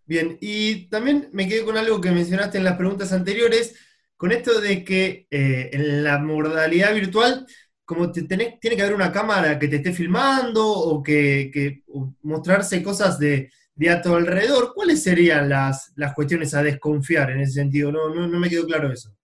Bien, 0.05 0.37
y 0.41 0.89
también 0.89 1.29
me 1.31 1.47
quedé 1.47 1.63
con 1.63 1.77
algo 1.77 2.01
que 2.01 2.11
mencionaste 2.11 2.57
en 2.57 2.63
las 2.63 2.75
preguntas 2.75 3.13
anteriores, 3.13 3.75
con 4.17 4.31
esto 4.31 4.59
de 4.59 4.83
que 4.83 5.27
eh, 5.29 5.69
en 5.71 6.03
la 6.03 6.17
modalidad 6.17 6.93
virtual, 6.93 7.45
como 7.85 8.11
te 8.11 8.23
tiene 8.23 8.59
que 8.59 8.81
haber 8.81 8.95
una 8.95 9.11
cámara 9.11 9.57
que 9.57 9.67
te 9.67 9.77
esté 9.77 9.93
filmando 9.93 10.67
o 10.67 11.01
que, 11.01 11.83
mostrarse 12.23 12.83
cosas 12.83 13.17
de, 13.19 13.51
de 13.75 13.89
a 13.89 14.01
tu 14.01 14.13
alrededor, 14.13 14.73
¿cuáles 14.75 15.01
serían 15.01 15.47
las, 15.47 15.93
las 15.95 16.13
cuestiones 16.13 16.53
a 16.53 16.63
desconfiar 16.63 17.31
en 17.31 17.41
ese 17.41 17.53
sentido? 17.53 17.91
No, 17.91 18.13
no, 18.13 18.27
no 18.27 18.39
me 18.39 18.49
quedó 18.49 18.65
claro 18.65 18.91
eso. 18.91 19.15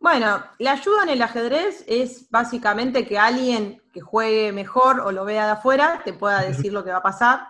Bueno, 0.00 0.42
la 0.58 0.72
ayuda 0.72 1.02
en 1.02 1.10
el 1.10 1.20
ajedrez 1.20 1.84
es 1.86 2.30
básicamente 2.30 3.06
que 3.06 3.18
alguien 3.18 3.82
que 3.92 4.00
juegue 4.00 4.50
mejor 4.50 5.00
o 5.00 5.12
lo 5.12 5.26
vea 5.26 5.44
de 5.44 5.52
afuera 5.52 6.00
te 6.02 6.14
pueda 6.14 6.40
decir 6.40 6.72
lo 6.72 6.82
que 6.82 6.90
va 6.90 6.96
a 6.96 7.02
pasar, 7.02 7.48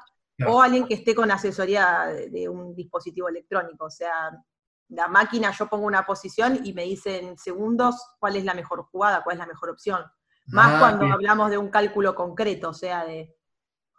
o 0.49 0.61
alguien 0.61 0.87
que 0.87 0.95
esté 0.95 1.15
con 1.15 1.31
asesoría 1.31 2.07
de, 2.07 2.49
un 2.49 2.75
dispositivo 2.75 3.29
electrónico. 3.29 3.85
O 3.85 3.91
sea, 3.91 4.37
la 4.89 5.07
máquina, 5.07 5.53
yo 5.53 5.69
pongo 5.69 5.87
una 5.87 6.05
posición 6.05 6.61
y 6.65 6.73
me 6.73 6.83
dice 6.83 7.21
en 7.21 7.39
segundos 7.39 7.95
cuál 8.19 8.35
es 8.35 8.45
la 8.45 8.55
mejor 8.55 8.83
jugada, 8.91 9.23
cuál 9.23 9.35
es 9.35 9.41
la 9.41 9.47
mejor 9.47 9.71
opción. 9.71 10.03
Más 10.47 10.75
ah, 10.75 10.79
cuando 10.81 11.07
hablamos 11.07 11.51
de 11.51 11.59
un 11.59 11.69
cálculo 11.69 12.17
concreto, 12.17 12.71
o 12.71 12.75
sea, 12.75 13.05
de, 13.05 13.37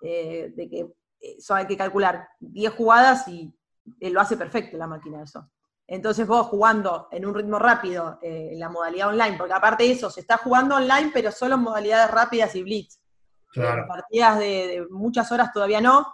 eh, 0.01 0.51
de 0.53 0.69
que 0.69 0.93
eso 1.21 1.55
hay 1.55 1.67
que 1.67 1.77
calcular 1.77 2.27
10 2.39 2.73
jugadas 2.73 3.27
y 3.29 3.53
lo 4.01 4.19
hace 4.19 4.35
perfecto 4.35 4.75
la 4.75 4.87
máquina 4.87 5.23
eso. 5.23 5.49
Entonces 5.91 6.25
vos 6.25 6.47
jugando 6.47 7.09
en 7.11 7.25
un 7.25 7.35
ritmo 7.35 7.59
rápido 7.59 8.17
eh, 8.21 8.51
en 8.53 8.59
la 8.61 8.69
modalidad 8.69 9.09
online, 9.09 9.37
porque 9.37 9.53
aparte 9.53 9.83
de 9.83 9.91
eso, 9.91 10.09
se 10.09 10.21
está 10.21 10.37
jugando 10.37 10.77
online, 10.77 11.11
pero 11.13 11.33
solo 11.33 11.55
en 11.55 11.61
modalidades 11.63 12.09
rápidas 12.09 12.55
y 12.55 12.63
blitz. 12.63 12.97
Claro. 13.51 13.85
partidas 13.85 14.39
de, 14.39 14.87
muchas 14.89 15.29
horas 15.33 15.51
todavía 15.51 15.81
no, 15.81 16.07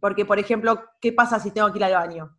porque 0.00 0.24
por 0.24 0.40
ejemplo, 0.40 0.82
¿qué 1.00 1.12
pasa 1.12 1.38
si 1.38 1.52
tengo 1.52 1.70
que 1.70 1.78
ir 1.78 1.84
al 1.84 1.92
baño? 1.92 2.36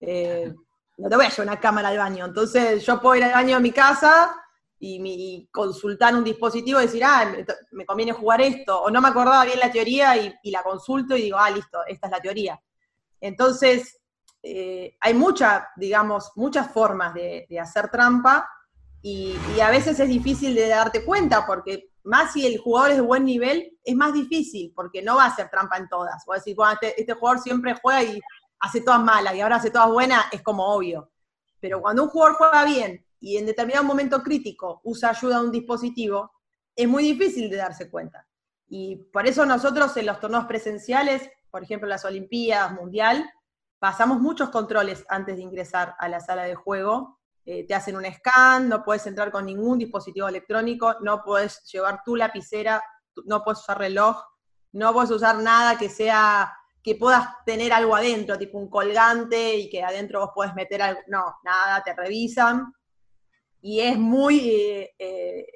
Eh, 0.00 0.54
no 0.96 1.10
te 1.10 1.16
voy 1.16 1.26
a 1.26 1.28
llevar 1.28 1.46
una 1.46 1.60
cámara 1.60 1.88
al 1.88 1.98
baño, 1.98 2.24
entonces 2.24 2.86
yo 2.86 2.98
puedo 3.02 3.16
ir 3.16 3.24
al 3.24 3.32
baño 3.32 3.58
en 3.58 3.62
mi 3.62 3.72
casa 3.72 4.34
y, 4.78 5.46
consultar 5.52 6.14
un 6.14 6.24
dispositivo 6.24 6.80
y 6.80 6.84
decir, 6.84 7.04
ah, 7.04 7.34
me, 7.72 7.84
conviene 7.84 8.12
jugar 8.12 8.40
esto, 8.40 8.80
o 8.80 8.90
no 8.90 9.02
me 9.02 9.08
acordaba 9.08 9.44
bien 9.44 9.60
la 9.60 9.70
teoría 9.70 10.16
y, 10.16 10.34
y 10.42 10.50
la 10.50 10.62
consulto 10.62 11.14
y 11.14 11.24
digo, 11.24 11.36
ah, 11.36 11.50
listo, 11.50 11.80
esta 11.86 12.06
es 12.06 12.10
la 12.10 12.20
teoría. 12.22 12.58
Entonces, 13.20 14.00
eh, 14.46 14.94
hay 15.00 15.14
muchas, 15.14 15.64
digamos, 15.74 16.30
muchas 16.36 16.70
formas 16.70 17.14
de, 17.14 17.46
hacer 17.58 17.88
trampa 17.88 18.46
y, 19.00 19.34
a 19.58 19.70
veces 19.70 19.98
es 19.98 20.08
difícil 20.08 20.54
de 20.54 20.68
darte 20.68 21.02
cuenta 21.02 21.46
porque 21.46 21.88
más 22.02 22.34
si 22.34 22.46
el 22.46 22.58
jugador 22.58 22.90
es 22.90 22.96
de 22.98 23.02
buen 23.02 23.24
nivel, 23.24 23.78
es 23.82 23.96
más 23.96 24.12
difícil 24.12 24.70
porque 24.76 25.00
no 25.00 25.16
va 25.16 25.24
a 25.24 25.28
hacer 25.28 25.48
trampa 25.48 25.78
en 25.78 25.88
todas. 25.88 26.22
O 26.26 26.34
decir, 26.34 26.54
bueno, 26.54 26.74
este, 26.74 27.00
este, 27.00 27.14
jugador 27.14 27.40
siempre 27.40 27.74
juega 27.80 28.02
y 28.02 28.20
hace 28.60 28.82
todas 28.82 29.02
malas 29.02 29.34
y 29.34 29.40
ahora 29.40 29.56
hace 29.56 29.70
todas 29.70 29.90
buenas, 29.90 30.26
es 30.30 30.42
como 30.42 30.74
obvio. 30.74 31.10
Pero 31.58 31.80
cuando 31.80 32.02
un 32.02 32.10
jugador 32.10 32.36
juega 32.36 32.64
bien 32.64 33.02
y 33.20 33.38
en 33.38 33.46
determinado 33.46 33.84
momento 33.84 34.22
crítico 34.22 34.82
usa 34.84 35.08
ayuda 35.08 35.38
a 35.38 35.42
un 35.42 35.50
dispositivo, 35.50 36.30
es 36.76 36.86
muy 36.86 37.02
difícil 37.02 37.48
de 37.48 37.56
darse 37.56 37.90
cuenta. 37.90 38.26
Y 38.68 38.96
por 39.10 39.26
eso 39.26 39.46
nosotros 39.46 39.96
en 39.96 40.04
los 40.04 40.20
torneos 40.20 40.44
presenciales, 40.44 41.30
por 41.50 41.62
ejemplo 41.62 41.88
las 41.88 42.04
Olimpiadas, 42.04 42.72
Mundial, 42.72 43.24
pasamos 43.84 44.18
muchos 44.18 44.48
controles 44.48 45.04
antes 45.10 45.36
de 45.36 45.42
ingresar 45.42 45.94
a 45.98 46.08
la 46.08 46.18
sala 46.18 46.44
de 46.44 46.54
juego. 46.54 47.20
Eh, 47.44 47.66
te 47.66 47.74
hacen 47.74 47.96
un 47.96 48.06
scan, 48.10 48.66
no 48.66 48.82
puedes 48.82 49.06
entrar 49.06 49.30
con 49.30 49.44
ningún 49.44 49.78
dispositivo 49.78 50.26
electrónico, 50.26 50.96
no 51.02 51.22
puedes 51.22 51.62
llevar 51.70 52.00
tu 52.02 52.16
lapicera, 52.16 52.82
no 53.26 53.44
puedes 53.44 53.60
usar 53.60 53.78
reloj, 53.78 54.24
no 54.72 54.94
puedes 54.94 55.10
usar 55.10 55.36
nada 55.36 55.76
que 55.76 55.90
sea 55.90 56.50
que 56.82 56.94
puedas 56.94 57.28
tener 57.44 57.74
algo 57.74 57.94
adentro, 57.94 58.38
tipo 58.38 58.56
un 58.56 58.70
colgante 58.70 59.54
y 59.54 59.68
que 59.68 59.82
adentro 59.82 60.20
vos 60.20 60.30
puedes 60.34 60.54
meter 60.54 60.80
algo. 60.80 61.02
No, 61.08 61.36
nada, 61.44 61.82
te 61.82 61.94
revisan. 61.94 62.72
Y 63.60 63.80
es 63.80 63.98
muy 63.98 64.48
eh, 64.48 64.94
eh, 64.98 65.46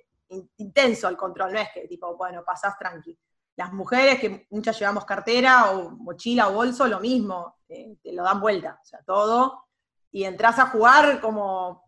intenso 0.58 1.08
el 1.08 1.16
control, 1.16 1.54
no 1.54 1.60
es 1.60 1.70
que 1.72 1.88
tipo, 1.88 2.14
bueno, 2.14 2.44
pasás 2.44 2.76
tranqui. 2.78 3.18
Las 3.58 3.72
mujeres, 3.72 4.20
que 4.20 4.46
muchas 4.50 4.78
llevamos 4.78 5.04
cartera 5.04 5.72
o 5.72 5.90
mochila 5.90 6.48
o 6.48 6.52
bolso, 6.52 6.86
lo 6.86 7.00
mismo, 7.00 7.56
eh, 7.68 7.96
te 8.00 8.12
lo 8.12 8.22
dan 8.22 8.40
vuelta, 8.40 8.78
o 8.80 8.84
sea, 8.86 9.02
todo. 9.02 9.64
Y 10.12 10.22
entras 10.22 10.60
a 10.60 10.66
jugar 10.66 11.20
como 11.20 11.82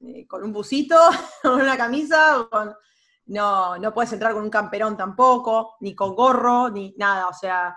eh, 0.00 0.26
con 0.26 0.42
un 0.42 0.50
busito, 0.50 0.96
con 1.42 1.60
una 1.60 1.76
camisa, 1.76 2.48
no, 3.26 3.76
no 3.76 3.92
puedes 3.92 4.14
entrar 4.14 4.32
con 4.32 4.44
un 4.44 4.48
camperón 4.48 4.96
tampoco, 4.96 5.76
ni 5.80 5.94
con 5.94 6.14
gorro, 6.14 6.70
ni 6.70 6.94
nada, 6.96 7.28
o 7.28 7.34
sea, 7.34 7.76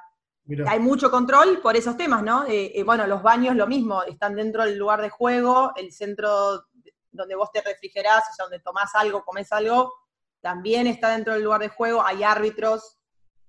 hay 0.66 0.80
mucho 0.80 1.12
control 1.12 1.60
por 1.60 1.76
esos 1.76 1.98
temas, 1.98 2.24
¿no? 2.24 2.46
Eh, 2.48 2.82
bueno, 2.86 3.06
los 3.08 3.22
baños 3.22 3.58
lo 3.58 3.68
mismo, 3.68 4.04
están 4.04 4.36
dentro 4.36 4.64
del 4.64 4.78
lugar 4.78 5.02
de 5.02 5.10
juego, 5.10 5.74
el 5.76 5.92
centro 5.92 6.64
donde 7.12 7.36
vos 7.36 7.52
te 7.52 7.62
refrigerás, 7.62 8.24
o 8.32 8.34
sea, 8.34 8.46
donde 8.46 8.62
tomás 8.62 8.96
algo, 8.96 9.26
comes 9.26 9.52
algo, 9.52 9.94
también 10.40 10.88
está 10.88 11.10
dentro 11.10 11.34
del 11.34 11.44
lugar 11.44 11.60
de 11.60 11.68
juego, 11.68 12.06
hay 12.06 12.24
árbitros 12.24 13.00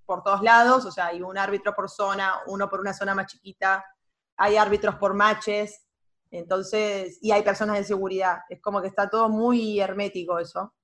por 0.07 0.23
todos 0.23 0.43
lados, 0.43 0.85
o 0.85 0.91
sea, 0.91 1.07
hay 1.07 1.23
un 1.23 1.39
árbitro 1.39 1.75
por 1.75 1.89
zona, 1.91 2.35
uno 2.47 2.69
por 2.69 2.81
una 2.81 2.93
zona 2.93 3.15
más 3.15 3.27
chiquita, 3.27 3.85
hay 4.37 4.57
árbitros 4.57 4.97
por 4.97 5.15
matches, 5.15 5.85
entonces, 6.31 7.19
y 7.23 7.31
hay 7.31 7.43
personas 7.43 7.77
de 7.79 7.85
seguridad. 7.85 8.41
Es 8.49 8.61
como 8.61 8.83
que 8.83 8.89
está 8.89 9.09
todo 9.09 9.29
muy 9.29 9.79
hermético 9.79 10.41
eso. 10.41 10.75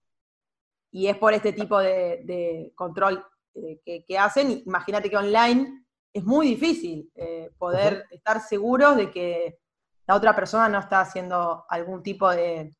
Y 0.92 1.08
es 1.08 1.16
por 1.16 1.32
este 1.34 1.52
tipo 1.52 1.78
de, 1.78 2.72
control 2.76 3.24
eh, 3.54 4.04
que, 4.06 4.18
hacen. 4.18 4.62
Imagínate 4.64 5.10
que 5.10 5.16
online 5.16 5.84
es 6.12 6.24
muy 6.24 6.46
difícil 6.48 7.10
eh, 7.16 7.50
poder 7.58 8.06
estar 8.10 8.40
seguros 8.40 8.96
de 8.96 9.10
que 9.10 9.58
la 10.06 10.14
otra 10.14 10.34
persona 10.36 10.68
no 10.68 10.78
está 10.78 11.00
haciendo 11.00 11.64
algún 11.68 12.02
tipo 12.02 12.30
de, 12.30 12.72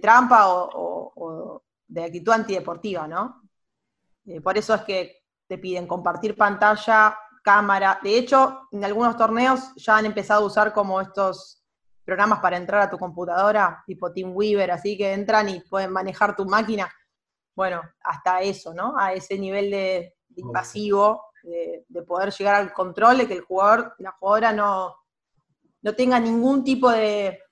trampa 0.00 0.48
o, 0.48 1.62
de 1.86 2.04
actitud 2.04 2.32
antideportiva, 2.32 3.06
¿no? 3.06 3.42
Eh, 4.24 4.40
por 4.40 4.56
eso 4.56 4.74
es 4.74 4.82
que 4.82 5.21
te 5.52 5.58
piden 5.58 5.86
compartir 5.86 6.34
pantalla, 6.34 7.14
cámara. 7.44 8.00
De 8.02 8.16
hecho, 8.16 8.68
en 8.70 8.86
algunos 8.86 9.18
torneos 9.18 9.74
ya 9.76 9.98
han 9.98 10.06
empezado 10.06 10.44
a 10.44 10.46
usar 10.46 10.72
como 10.72 10.98
estos 10.98 11.62
programas 12.06 12.40
para 12.40 12.56
entrar 12.56 12.80
a 12.80 12.88
tu 12.88 12.96
computadora, 12.96 13.84
tipo 13.86 14.10
TeamWeaver, 14.10 14.70
así 14.70 14.96
que 14.96 15.12
entran 15.12 15.50
y 15.50 15.60
pueden 15.60 15.92
manejar 15.92 16.34
tu 16.34 16.46
máquina. 16.46 16.90
Bueno, 17.54 17.82
hasta 18.02 18.40
eso, 18.40 18.72
¿no? 18.72 18.96
A 18.98 19.12
ese 19.12 19.38
nivel 19.38 19.70
de, 19.70 20.14
invasivo, 20.36 21.22
de, 21.42 22.02
poder 22.06 22.32
llegar 22.32 22.54
al 22.54 22.72
control 22.72 23.18
de 23.18 23.28
que 23.28 23.34
el 23.34 23.42
jugador, 23.42 23.94
la 23.98 24.12
jugadora 24.12 24.54
no, 24.54 24.96
no 25.82 25.94
tenga 25.94 26.18
ningún 26.18 26.64
tipo 26.64 26.90
de, 26.90 27.42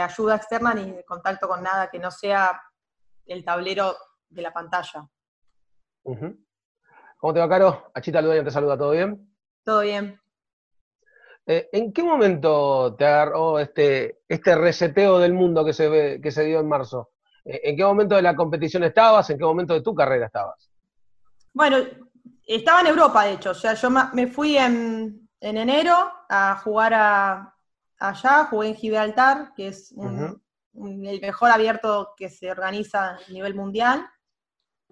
ayuda 0.00 0.36
externa 0.36 0.72
ni 0.72 0.90
de 0.90 1.04
contacto 1.04 1.46
con 1.46 1.62
nada 1.62 1.90
que 1.90 1.98
no 1.98 2.10
sea 2.10 2.58
el 3.26 3.44
tablero 3.44 3.94
de 4.30 4.40
la 4.40 4.54
pantalla. 4.54 5.06
¿Cómo 7.22 7.34
te 7.34 7.38
va, 7.38 7.48
Caro? 7.48 7.92
Achita 7.94 8.20
Ludaño 8.20 8.42
te 8.42 8.50
saluda, 8.50 8.76
¿todo 8.76 8.90
bien? 8.90 9.32
Todo 9.62 9.82
bien. 9.82 10.20
Eh, 11.46 11.68
¿En 11.70 11.92
qué 11.92 12.02
momento 12.02 12.96
te 12.96 13.06
agarró 13.06 13.60
este, 13.60 14.22
este 14.28 14.56
reseteo 14.56 15.20
del 15.20 15.32
mundo 15.32 15.64
que 15.64 15.72
se, 15.72 16.20
que 16.20 16.32
se 16.32 16.42
dio 16.42 16.58
en 16.58 16.68
marzo? 16.68 17.12
Eh, 17.44 17.60
¿En 17.62 17.76
qué 17.76 17.84
momento 17.84 18.16
de 18.16 18.22
la 18.22 18.34
competición 18.34 18.82
estabas? 18.82 19.30
¿En 19.30 19.38
qué 19.38 19.44
momento 19.44 19.72
de 19.72 19.82
tu 19.82 19.94
carrera 19.94 20.26
estabas? 20.26 20.68
Bueno, 21.52 21.76
estaba 22.44 22.80
en 22.80 22.88
Europa, 22.88 23.22
de 23.22 23.34
hecho. 23.34 23.50
O 23.50 23.54
sea, 23.54 23.74
yo 23.74 23.88
me 23.88 24.26
fui 24.26 24.58
en, 24.58 25.28
enero 25.40 25.94
a 26.28 26.56
jugar 26.56 26.92
allá, 28.00 28.44
jugué 28.50 28.70
en 28.70 28.74
Gibraltar, 28.74 29.52
que 29.54 29.68
es 29.68 29.94
el 29.94 31.20
mejor 31.20 31.52
abierto 31.52 32.14
que 32.16 32.28
se 32.28 32.50
organiza 32.50 33.10
a 33.10 33.30
nivel 33.30 33.54
mundial 33.54 34.08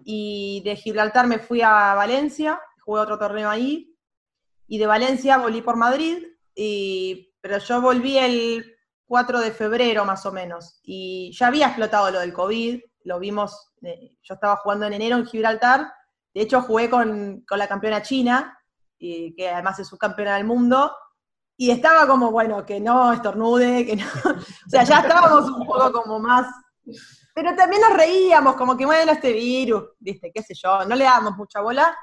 y 0.05 0.61
de 0.65 0.75
Gibraltar 0.75 1.27
me 1.27 1.39
fui 1.39 1.61
a 1.61 1.93
Valencia, 1.95 2.59
jugué 2.83 3.01
otro 3.01 3.17
torneo 3.17 3.49
ahí, 3.49 3.95
y 4.67 4.77
de 4.77 4.87
Valencia 4.87 5.37
volví 5.37 5.61
por 5.61 5.75
Madrid, 5.75 6.23
pero 7.41 7.57
yo 7.57 7.81
volví 7.81 8.17
el 8.17 8.75
4 9.05 9.39
de 9.39 9.51
febrero 9.51 10.05
más 10.05 10.25
o 10.25 10.31
menos, 10.31 10.79
y 10.83 11.31
ya 11.33 11.47
había 11.47 11.67
explotado 11.67 12.11
lo 12.11 12.19
del 12.19 12.33
COVID, 12.33 12.79
lo 13.03 13.19
vimos, 13.19 13.73
eh, 13.81 14.15
yo 14.21 14.35
estaba 14.35 14.57
jugando 14.57 14.85
en 14.85 14.93
enero 14.93 15.17
en 15.17 15.25
Gibraltar, 15.25 15.91
de 16.33 16.41
hecho 16.41 16.61
jugué 16.61 16.89
con, 16.89 17.43
la 17.49 17.67
campeona 17.67 18.01
china, 18.01 18.57
y, 18.97 19.33
que 19.35 19.49
además 19.49 19.79
es 19.79 19.87
subcampeona 19.87 20.35
del 20.35 20.45
mundo, 20.45 20.95
y 21.57 21.71
estaba 21.71 22.07
como, 22.07 22.31
bueno, 22.31 22.65
que 22.65 22.79
no 22.79 23.13
estornude, 23.13 23.85
que 23.85 23.95
no, 23.95 24.05
o 24.25 24.69
sea, 24.69 24.83
ya 24.83 24.99
estábamos 24.99 25.49
un 25.49 25.65
poco 25.65 25.91
como 25.91 26.19
más 26.19 26.47
pero 27.33 27.55
también 27.55 27.81
nos 27.81 27.93
reíamos, 27.95 28.55
como 28.55 28.77
que 28.77 28.85
bueno, 28.85 29.11
este 29.11 29.31
virus, 29.33 29.89
viste, 29.99 30.31
qué 30.33 30.41
sé 30.41 30.53
yo, 30.53 30.85
no 30.85 30.95
le 30.95 31.05
damos 31.05 31.35
mucha 31.37 31.61
bola. 31.61 31.97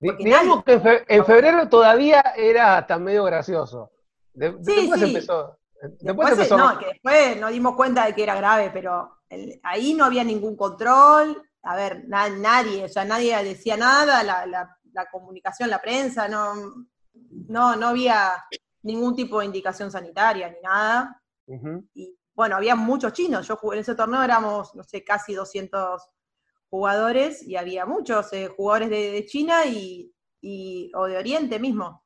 Digamos 0.00 0.64
que 0.64 1.04
en 1.08 1.24
febrero 1.24 1.68
todavía 1.68 2.20
era 2.36 2.78
hasta 2.78 2.98
medio 2.98 3.24
gracioso. 3.24 3.90
después 4.32 5.02
empezó. 5.02 5.58
Después, 6.00 6.32
empezó... 6.32 6.58
No, 6.58 6.78
que 6.78 6.86
después 6.86 7.40
nos 7.40 7.50
dimos 7.50 7.74
cuenta 7.74 8.06
de 8.06 8.14
que 8.14 8.22
era 8.22 8.34
grave, 8.34 8.70
pero 8.72 9.20
ahí 9.62 9.94
no 9.94 10.04
había 10.04 10.24
ningún 10.24 10.56
control. 10.56 11.42
A 11.62 11.76
ver, 11.76 12.04
nadie, 12.08 12.84
o 12.84 12.88
sea, 12.88 13.04
nadie 13.04 13.42
decía 13.42 13.76
nada, 13.76 14.22
la, 14.22 15.08
comunicación, 15.10 15.70
la 15.70 15.80
prensa, 15.80 16.28
no, 16.28 16.54
no, 17.48 17.76
no 17.76 17.88
había 17.88 18.44
ningún 18.82 19.16
tipo 19.16 19.40
de 19.40 19.46
indicación 19.46 19.90
sanitaria 19.90 20.50
ni 20.50 20.60
nada. 20.60 21.22
Y 21.94 22.16
bueno, 22.34 22.56
había 22.56 22.74
muchos 22.74 23.12
chinos. 23.12 23.46
Yo 23.46 23.56
jugué 23.56 23.76
en 23.76 23.82
ese 23.82 23.94
torneo, 23.94 24.22
éramos, 24.22 24.74
no 24.74 24.82
sé, 24.82 25.04
casi 25.04 25.34
200 25.34 26.02
jugadores 26.68 27.42
y 27.46 27.56
había 27.56 27.86
muchos 27.86 28.32
eh, 28.32 28.48
jugadores 28.48 28.90
de, 28.90 29.24
China 29.26 29.64
y, 29.64 30.12
o 30.94 31.06
de 31.06 31.16
Oriente 31.16 31.58
mismo. 31.58 32.04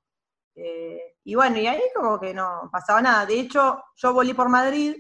Eh, 0.55 1.17
y 1.25 1.35
bueno, 1.35 1.59
y 1.59 1.67
ahí 1.67 1.81
como 1.95 2.21
que 2.21 2.35
no 2.35 2.69
pasaba 2.71 3.01
nada. 3.01 3.27
De 3.27 3.41
hecho, 3.41 3.83
yo 3.97 4.13
volví 4.13 4.35
por 4.35 4.49
Madrid 4.49 4.97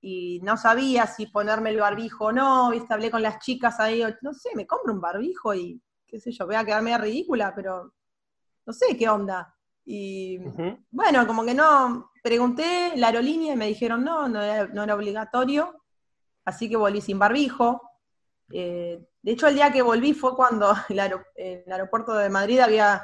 y 0.00 0.40
no 0.42 0.56
sabía 0.56 1.06
si 1.06 1.26
ponerme 1.26 1.70
el 1.70 1.80
barbijo 1.80 2.26
o 2.26 2.32
no, 2.32 2.70
¿viste? 2.70 2.94
Hablé 2.94 3.10
con 3.10 3.22
las 3.22 3.40
chicas 3.40 3.80
ahí, 3.80 4.02
no 4.22 4.32
sé, 4.32 4.50
me 4.54 4.66
compro 4.66 4.92
un 4.92 5.00
barbijo 5.00 5.54
y 5.54 5.82
qué 6.06 6.20
sé 6.20 6.30
yo, 6.30 6.46
voy 6.46 6.54
a 6.54 6.64
quedarme 6.64 6.96
ridícula, 6.96 7.52
pero 7.54 7.94
no 8.64 8.72
sé 8.72 8.96
qué 8.96 9.08
onda. 9.08 9.54
Y 9.84 10.38
bueno, 10.90 11.26
como 11.26 11.44
que 11.44 11.54
no, 11.54 12.10
pregunté 12.28 12.92
la 12.96 13.06
aerolínea 13.06 13.54
y 13.54 13.56
me 13.56 13.68
dijeron 13.68 14.04
no, 14.04 14.28
no 14.28 14.42
era, 14.42 14.94
obligatorio, 14.94 15.82
así 16.44 16.68
que 16.68 16.76
volví 16.76 17.00
sin 17.00 17.18
barbijo. 17.18 17.80
Eh, 18.52 19.02
de 19.22 19.32
hecho, 19.32 19.46
el 19.46 19.54
día 19.54 19.72
que 19.72 19.80
volví 19.80 20.12
fue 20.12 20.36
cuando 20.36 20.74
en 20.90 21.62
el 21.64 21.72
aeropuerto 21.72 22.12
de 22.12 22.28
Madrid 22.28 22.58
había 22.58 23.02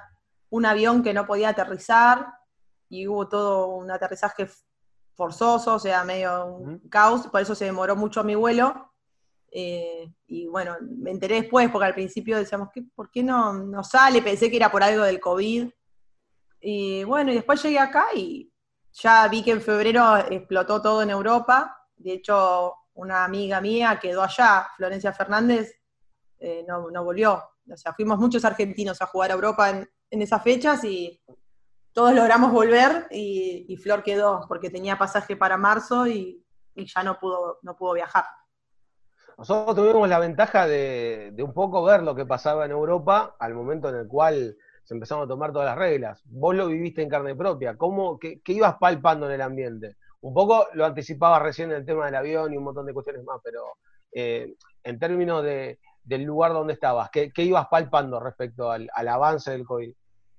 un 0.50 0.66
avión 0.66 1.02
que 1.02 1.14
no 1.14 1.26
podía 1.26 1.48
aterrizar 1.48 2.34
y 2.90 3.08
hubo 3.08 3.26
todo 3.26 3.68
un 3.68 3.90
aterrizaje 3.90 4.46
forzoso, 5.14 5.76
o 5.76 5.78
sea, 5.78 6.04
medio 6.04 6.44
un 6.44 6.80
caos, 6.90 7.26
por 7.28 7.40
eso 7.40 7.54
se 7.54 7.64
demoró 7.64 7.96
mucho 7.96 8.22
mi 8.24 8.34
vuelo. 8.34 8.92
Eh, 9.50 10.12
y 10.26 10.48
bueno, 10.48 10.76
me 10.82 11.12
enteré 11.12 11.40
después, 11.40 11.70
porque 11.70 11.86
al 11.86 11.94
principio 11.94 12.36
decíamos, 12.36 12.68
¿por 12.94 13.10
qué 13.10 13.22
no, 13.22 13.54
no 13.54 13.82
sale? 13.84 14.20
Pensé 14.20 14.50
que 14.50 14.56
era 14.56 14.70
por 14.70 14.82
algo 14.82 15.04
del 15.04 15.18
COVID. 15.18 15.70
Y 16.60 17.04
bueno, 17.04 17.32
y 17.32 17.36
después 17.36 17.62
llegué 17.62 17.78
acá 17.78 18.04
y 18.14 18.50
ya 18.94 19.28
vi 19.28 19.42
que 19.42 19.52
en 19.52 19.60
febrero 19.60 20.16
explotó 20.16 20.80
todo 20.80 21.02
en 21.02 21.10
Europa. 21.10 21.76
De 21.96 22.14
hecho, 22.14 22.74
una 22.94 23.24
amiga 23.24 23.60
mía 23.60 23.98
quedó 24.00 24.22
allá, 24.22 24.68
Florencia 24.76 25.12
Fernández, 25.12 25.72
eh, 26.38 26.64
no, 26.66 26.90
no, 26.90 27.04
volvió. 27.04 27.42
O 27.70 27.76
sea, 27.76 27.92
fuimos 27.92 28.18
muchos 28.18 28.44
argentinos 28.44 29.00
a 29.02 29.06
jugar 29.06 29.30
a 29.30 29.34
Europa 29.34 29.70
en, 29.70 29.88
en 30.10 30.22
esas 30.22 30.42
fechas 30.42 30.84
y 30.84 31.20
todos 31.94 32.12
logramos 32.12 32.52
volver 32.52 33.06
y, 33.10 33.76
Flor 33.76 34.02
quedó 34.02 34.44
porque 34.48 34.68
tenía 34.68 34.98
pasaje 34.98 35.36
para 35.36 35.56
marzo 35.56 36.06
y, 36.06 36.44
ya 36.74 37.04
no 37.04 37.18
pudo, 37.18 37.58
no 37.62 37.76
pudo 37.76 37.94
viajar. 37.94 38.24
Nosotros 39.38 39.76
tuvimos 39.76 40.08
la 40.08 40.18
ventaja 40.18 40.66
de, 40.66 41.34
un 41.38 41.54
poco 41.54 41.84
ver 41.84 42.02
lo 42.02 42.14
que 42.14 42.26
pasaba 42.26 42.64
en 42.64 42.72
Europa 42.72 43.36
al 43.38 43.54
momento 43.54 43.88
en 43.88 43.96
el 43.96 44.08
cual 44.08 44.56
se 44.84 44.94
empezaron 44.94 45.24
a 45.24 45.28
tomar 45.28 45.52
todas 45.52 45.66
las 45.66 45.78
reglas. 45.78 46.22
Vos 46.26 46.54
lo 46.54 46.68
viviste 46.68 47.02
en 47.02 47.08
carne 47.08 47.34
propia. 47.34 47.76
¿Cómo, 47.76 48.18
qué, 48.18 48.40
ibas 48.46 48.76
palpando 48.78 49.26
en 49.26 49.32
el 49.32 49.40
ambiente? 49.40 49.96
Un 50.20 50.32
poco 50.32 50.68
lo 50.74 50.84
anticipaba 50.84 51.38
recién 51.38 51.70
en 51.70 51.78
el 51.78 51.86
tema 51.86 52.06
del 52.06 52.14
avión 52.14 52.52
y 52.52 52.56
un 52.56 52.64
montón 52.64 52.86
de 52.86 52.94
cuestiones 52.94 53.24
más, 53.24 53.40
pero 53.42 53.62
eh, 54.12 54.54
en 54.82 54.98
términos 54.98 55.42
de, 55.42 55.80
del 56.02 56.22
lugar 56.22 56.52
donde 56.52 56.74
estabas, 56.74 57.10
¿qué, 57.10 57.32
ibas 57.36 57.66
palpando 57.68 58.20
respecto 58.20 58.70
al, 58.70 58.88
al 58.94 59.08
avance 59.08 59.50
del 59.50 59.64
COVID? 59.64 59.92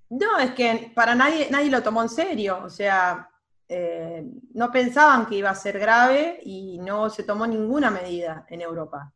No, 0.09 0.39
es 0.39 0.51
que 0.51 0.91
para 0.95 1.15
nadie, 1.15 1.47
nadie 1.49 1.71
lo 1.71 1.81
tomó 1.81 2.01
en 2.03 2.09
serio, 2.09 2.61
o 2.63 2.69
sea, 2.69 3.29
eh, 3.67 4.23
no 4.53 4.71
pensaban 4.71 5.25
que 5.25 5.35
iba 5.35 5.49
a 5.49 5.55
ser 5.55 5.79
grave 5.79 6.39
y 6.43 6.77
no 6.79 7.09
se 7.09 7.23
tomó 7.23 7.47
ninguna 7.47 7.89
medida 7.89 8.45
en 8.49 8.61
Europa. 8.61 9.11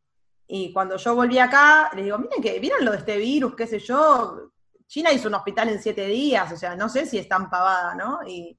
Y 0.48 0.72
cuando 0.72 0.96
yo 0.96 1.14
volví 1.14 1.38
acá, 1.38 1.90
les 1.94 2.04
digo, 2.04 2.18
miren 2.18 2.42
que, 2.42 2.58
¿vieron 2.58 2.84
lo 2.84 2.90
de 2.90 2.98
este 2.98 3.16
virus, 3.16 3.54
qué 3.54 3.68
sé 3.68 3.78
yo? 3.78 4.50
China 4.90 5.12
hizo 5.12 5.28
un 5.28 5.34
hospital 5.34 5.68
en 5.68 5.80
siete 5.80 6.04
días, 6.06 6.50
o 6.50 6.56
sea, 6.56 6.74
no 6.74 6.88
sé 6.88 7.06
si 7.06 7.16
es 7.16 7.28
tan 7.28 7.48
pavada, 7.48 7.94
¿no? 7.94 8.18
Y, 8.26 8.58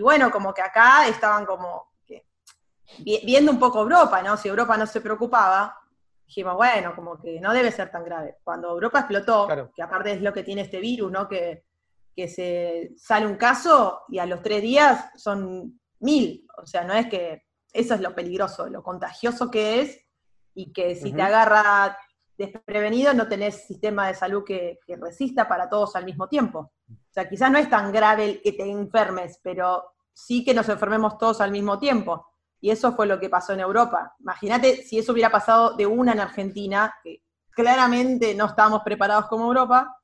bueno, 0.00 0.30
como 0.30 0.54
que 0.54 0.62
acá 0.62 1.06
estaban 1.06 1.44
como 1.44 1.92
viendo 3.22 3.52
un 3.52 3.58
poco 3.58 3.82
Europa, 3.82 4.22
¿no? 4.22 4.38
Si 4.38 4.48
Europa 4.48 4.78
no 4.78 4.86
se 4.86 5.02
preocupaba, 5.02 5.76
dijimos, 6.26 6.56
bueno, 6.56 6.94
como 6.94 7.20
que 7.20 7.38
no 7.40 7.52
debe 7.52 7.70
ser 7.70 7.90
tan 7.90 8.04
grave. 8.04 8.38
Cuando 8.42 8.70
Europa 8.70 9.00
explotó, 9.00 9.46
que 9.76 9.82
aparte 9.82 10.12
es 10.12 10.22
lo 10.22 10.32
que 10.32 10.44
tiene 10.44 10.62
este 10.62 10.80
virus, 10.80 11.12
¿no? 11.12 11.28
Que, 11.28 11.64
se 12.16 12.94
sale 12.96 13.26
un 13.26 13.36
caso 13.36 14.04
y 14.08 14.20
a 14.20 14.26
los 14.26 14.40
tres 14.40 14.62
días 14.62 15.10
son 15.16 15.78
mil. 16.00 16.46
O 16.56 16.64
sea, 16.64 16.84
no 16.84 16.94
es 16.94 17.06
que 17.08 17.42
eso 17.70 17.94
es 17.94 18.00
lo 18.00 18.14
peligroso, 18.14 18.68
lo 18.68 18.82
contagioso 18.82 19.50
que 19.50 19.82
es 19.82 20.00
y 20.54 20.72
que 20.72 20.94
si 20.94 21.12
te 21.12 21.20
agarra 21.20 21.98
desprevenido 22.36 23.14
no 23.14 23.28
tenés 23.28 23.66
sistema 23.66 24.08
de 24.08 24.14
salud 24.14 24.44
que, 24.44 24.78
resista 25.00 25.48
para 25.48 25.68
todos 25.68 25.94
al 25.96 26.04
mismo 26.04 26.28
tiempo. 26.28 26.72
O 26.88 27.12
sea, 27.12 27.28
quizás 27.28 27.50
no 27.50 27.58
es 27.58 27.70
tan 27.70 27.92
grave 27.92 28.40
que 28.42 28.52
te 28.52 28.68
enfermes, 28.68 29.38
pero 29.42 29.94
sí 30.12 30.44
que 30.44 30.54
nos 30.54 30.68
enfermemos 30.68 31.18
todos 31.18 31.40
al 31.40 31.50
mismo 31.50 31.78
tiempo. 31.78 32.26
Y 32.60 32.70
eso 32.70 32.92
fue 32.94 33.06
lo 33.06 33.20
que 33.20 33.28
pasó 33.28 33.52
en 33.52 33.60
Europa. 33.60 34.14
Imagínate 34.20 34.76
si 34.82 34.98
eso 34.98 35.12
hubiera 35.12 35.30
pasado 35.30 35.76
de 35.76 35.86
una 35.86 36.12
en 36.12 36.20
Argentina, 36.20 36.94
que 37.02 37.22
claramente 37.50 38.34
no 38.34 38.46
estábamos 38.46 38.82
preparados 38.82 39.26
como 39.26 39.44
Europa, 39.44 39.96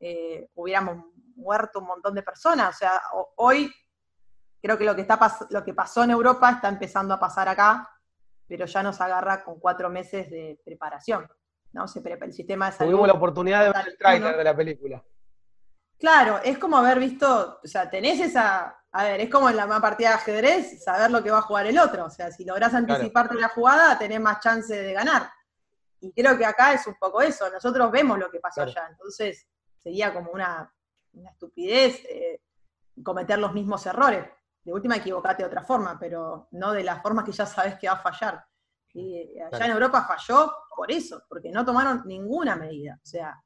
eh, 0.00 0.48
hubiéramos 0.54 1.04
muerto 1.36 1.78
un 1.78 1.86
montón 1.86 2.14
de 2.14 2.22
personas. 2.22 2.74
O 2.74 2.78
sea, 2.78 3.00
hoy 3.36 3.72
creo 4.60 4.76
que 4.76 4.84
lo 4.84 4.94
que, 4.94 5.02
está 5.02 5.18
lo 5.50 5.64
que 5.64 5.74
pasó 5.74 6.04
en 6.04 6.10
Europa 6.10 6.50
está 6.50 6.68
empezando 6.68 7.14
a 7.14 7.20
pasar 7.20 7.48
acá, 7.48 7.88
pero 8.46 8.66
ya 8.66 8.82
nos 8.82 9.00
agarra 9.00 9.42
con 9.42 9.58
cuatro 9.58 9.88
meses 9.88 10.28
de 10.30 10.60
preparación. 10.64 11.28
¿No? 11.72 11.88
Se 11.88 12.00
el 12.00 12.32
sistema 12.32 12.66
de 12.66 12.76
salud. 12.76 12.90
Tuvimos 12.90 13.08
la 13.08 13.14
oportunidad 13.14 13.64
de 13.64 13.70
ver 13.70 13.88
el 13.88 13.98
trailer 13.98 14.36
de 14.36 14.44
la 14.44 14.56
película. 14.56 15.02
Claro, 15.98 16.40
es 16.42 16.58
como 16.58 16.76
haber 16.76 16.98
visto, 16.98 17.60
o 17.62 17.66
sea, 17.66 17.88
tenés 17.88 18.20
esa, 18.20 18.76
a 18.90 19.04
ver, 19.04 19.20
es 19.20 19.30
como 19.30 19.48
en 19.48 19.56
la 19.56 19.66
partida 19.80 20.08
de 20.08 20.14
ajedrez, 20.16 20.82
saber 20.82 21.10
lo 21.10 21.22
que 21.22 21.30
va 21.30 21.38
a 21.38 21.42
jugar 21.42 21.66
el 21.66 21.78
otro. 21.78 22.06
O 22.06 22.10
sea, 22.10 22.30
si 22.30 22.44
lográs 22.44 22.74
anticiparte 22.74 23.36
la 23.36 23.48
jugada, 23.48 23.98
tenés 23.98 24.20
más 24.20 24.40
chance 24.40 24.74
de 24.74 24.92
ganar. 24.92 25.30
Y 26.00 26.12
creo 26.12 26.36
que 26.36 26.44
acá 26.44 26.72
es 26.72 26.86
un 26.88 26.96
poco 26.98 27.22
eso. 27.22 27.48
Nosotros 27.50 27.90
vemos 27.92 28.18
lo 28.18 28.28
que 28.30 28.40
pasó 28.40 28.62
allá. 28.62 28.88
Entonces, 28.90 29.46
sería 29.78 30.12
como 30.12 30.32
una, 30.32 30.70
estupidez 31.30 32.04
eh, 32.04 32.40
cometer 33.02 33.38
los 33.38 33.52
mismos 33.52 33.86
errores. 33.86 34.28
De 34.64 34.72
última, 34.72 34.96
equivocate 34.96 35.42
de 35.42 35.46
otra 35.46 35.62
forma, 35.62 35.96
pero 35.98 36.48
no 36.50 36.72
de 36.72 36.82
la 36.82 37.00
forma 37.00 37.24
que 37.24 37.32
ya 37.32 37.46
sabes 37.46 37.76
que 37.76 37.86
va 37.86 37.94
a 37.94 38.02
fallar. 38.02 38.44
Y 38.94 39.38
allá 39.40 39.66
en 39.66 39.72
Europa 39.72 40.04
falló 40.06 40.52
por 40.76 40.90
eso, 40.90 41.22
porque 41.28 41.50
no 41.50 41.64
tomaron 41.64 42.02
ninguna 42.06 42.56
medida. 42.56 42.98
O 43.02 43.06
sea, 43.06 43.40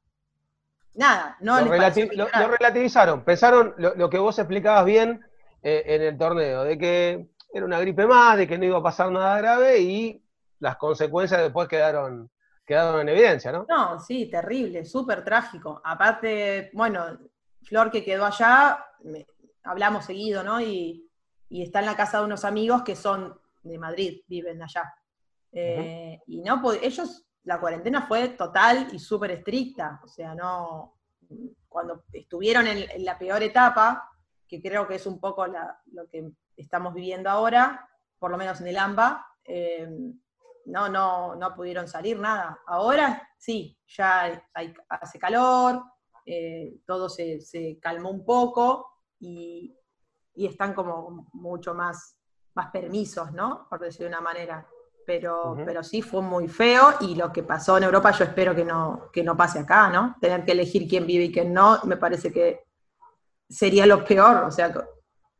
nada, 0.93 1.37
no 1.39 1.61
lo, 1.61 1.71
relativizaron, 1.71 3.23
pensaron 3.23 3.73
lo, 3.77 4.09
que 4.09 4.17
vos 4.17 4.37
explicabas 4.39 4.85
bien 4.85 5.21
eh, 5.61 5.83
en 5.85 6.01
el 6.01 6.17
torneo, 6.17 6.63
de 6.63 6.77
que 6.77 7.29
era 7.53 7.65
una 7.65 7.79
gripe 7.79 8.05
más, 8.05 8.37
de 8.37 8.47
que 8.47 8.57
no 8.57 8.65
iba 8.65 8.77
a 8.77 8.83
pasar 8.83 9.11
nada 9.11 9.37
grave 9.37 9.79
y 9.79 10.23
las 10.59 10.77
consecuencias 10.77 11.41
después 11.41 11.67
quedaron, 11.67 12.29
quedaron 12.65 13.01
en 13.01 13.09
evidencia, 13.09 13.51
¿no? 13.51 13.65
No, 13.69 13.99
sí, 13.99 14.29
terrible, 14.29 14.85
súper 14.85 15.23
trágico. 15.23 15.81
Aparte, 15.83 16.71
bueno, 16.73 17.17
Flor 17.63 17.91
que 17.91 18.03
quedó 18.03 18.25
allá, 18.25 18.85
hablamos 19.63 20.05
seguido, 20.05 20.43
¿no? 20.43 20.61
Y, 20.61 21.03
está 21.49 21.79
en 21.79 21.85
la 21.85 21.95
casa 21.95 22.19
de 22.19 22.25
unos 22.25 22.43
amigos 22.43 22.83
que 22.83 22.95
son 22.95 23.39
de 23.63 23.77
Madrid, 23.77 24.21
viven 24.27 24.61
allá. 24.61 24.93
Eh, 25.51 26.19
y 26.27 26.41
no, 26.41 26.61
ellos 26.73 27.25
la 27.43 27.59
cuarentena 27.59 28.05
fue 28.07 28.29
total 28.29 28.89
y 28.91 28.99
súper 28.99 29.31
estricta, 29.31 30.01
o 30.03 30.07
sea, 30.07 30.35
no, 30.35 30.97
cuando 31.67 32.03
estuvieron 32.11 32.67
en, 32.67 33.05
la 33.05 33.17
peor 33.17 33.41
etapa, 33.41 34.09
que 34.47 34.61
creo 34.61 34.87
que 34.87 34.95
es 34.95 35.05
un 35.05 35.19
poco 35.19 35.47
lo 35.47 36.07
que 36.09 36.29
estamos 36.55 36.93
viviendo 36.93 37.29
ahora, 37.29 37.89
por 38.19 38.31
lo 38.31 38.37
menos 38.37 38.59
en 38.61 38.67
el 38.67 38.77
AMBA, 38.77 39.25
eh, 39.45 39.89
no, 40.65 40.89
no, 40.89 41.35
no 41.35 41.55
pudieron 41.55 41.87
salir 41.87 42.19
nada. 42.19 42.59
Ahora 42.67 43.29
sí, 43.37 43.77
ya 43.87 44.43
hace 44.89 45.17
calor, 45.19 45.81
eh, 46.25 46.81
todo 46.85 47.07
se, 47.07 47.79
calmó 47.81 48.09
un 48.09 48.25
poco 48.25 48.87
y, 49.19 49.73
están 50.35 50.73
como 50.75 51.29
mucho 51.33 51.73
más, 51.73 52.15
más 52.53 52.69
permisos, 52.69 53.31
¿no? 53.31 53.65
Por 53.67 53.79
decirlo 53.79 54.05
de 54.05 54.09
una 54.09 54.21
manera 54.21 54.67
pero, 55.07 55.55
pero 55.65 55.85
sí 55.85 56.01
fue 56.01 56.21
muy 56.21 56.49
feo 56.49 56.95
y 56.99 57.15
lo 57.15 57.31
que 57.31 57.41
pasó 57.41 57.77
en 57.77 57.85
Europa 57.85 58.11
yo 58.11 58.25
espero 58.25 58.53
que 58.53 58.65
no, 58.65 59.09
que 59.13 59.23
no 59.23 59.37
pase 59.37 59.59
acá, 59.59 59.89
¿no? 59.89 60.17
Tener 60.19 60.43
que 60.43 60.51
elegir 60.51 60.85
quién 60.85 61.07
vive 61.07 61.23
y 61.23 61.31
quién 61.31 61.53
no, 61.53 61.79
me 61.85 61.95
parece 61.95 62.29
que 62.29 62.65
sería 63.47 63.85
lo 63.85 64.03
peor, 64.03 64.43
o 64.43 64.51
sea, 64.51 64.73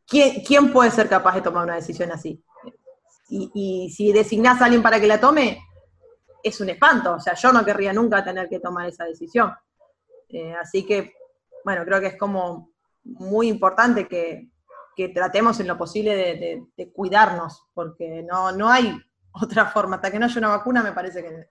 ¿quién, 0.07 0.41
quién 0.45 0.71
puede 0.71 0.89
ser 0.89 1.09
capaz 1.09 1.35
de 1.35 1.41
tomar 1.41 1.65
una 1.65 1.75
decisión 1.75 2.13
así? 2.13 2.41
Y, 3.27 3.51
y, 3.53 3.89
si 3.89 4.13
designás 4.13 4.61
a 4.61 4.65
alguien 4.65 4.81
para 4.81 5.01
que 5.01 5.07
la 5.07 5.19
tome, 5.19 5.61
es 6.41 6.61
un 6.61 6.69
espanto, 6.69 7.15
o 7.15 7.19
sea, 7.19 7.33
yo 7.33 7.51
no 7.51 7.65
querría 7.65 7.91
nunca 7.91 8.23
tener 8.23 8.47
que 8.47 8.61
tomar 8.61 8.87
esa 8.87 9.03
decisión. 9.03 9.53
Eh, 10.29 10.53
así 10.53 10.85
que, 10.85 11.11
bueno, 11.65 11.83
creo 11.83 11.99
que 11.99 12.07
es 12.07 12.17
como 12.17 12.71
muy 13.03 13.49
importante 13.49 14.07
que, 14.07 14.47
que 14.95 15.09
tratemos 15.09 15.59
en 15.59 15.67
lo 15.67 15.77
posible 15.77 16.15
de, 16.15 16.63
de 16.77 16.91
cuidarnos, 16.93 17.65
porque 17.73 18.23
no, 18.23 18.53
no 18.53 18.69
hay 18.69 18.97
otra 19.41 19.65
forma. 19.67 19.97
Hasta 19.97 20.11
que 20.11 20.19
no 20.19 20.25
haya 20.25 20.39
una 20.39 20.49
vacuna, 20.49 20.83
me 20.83 20.91
parece 20.91 21.21
que, 21.21 21.49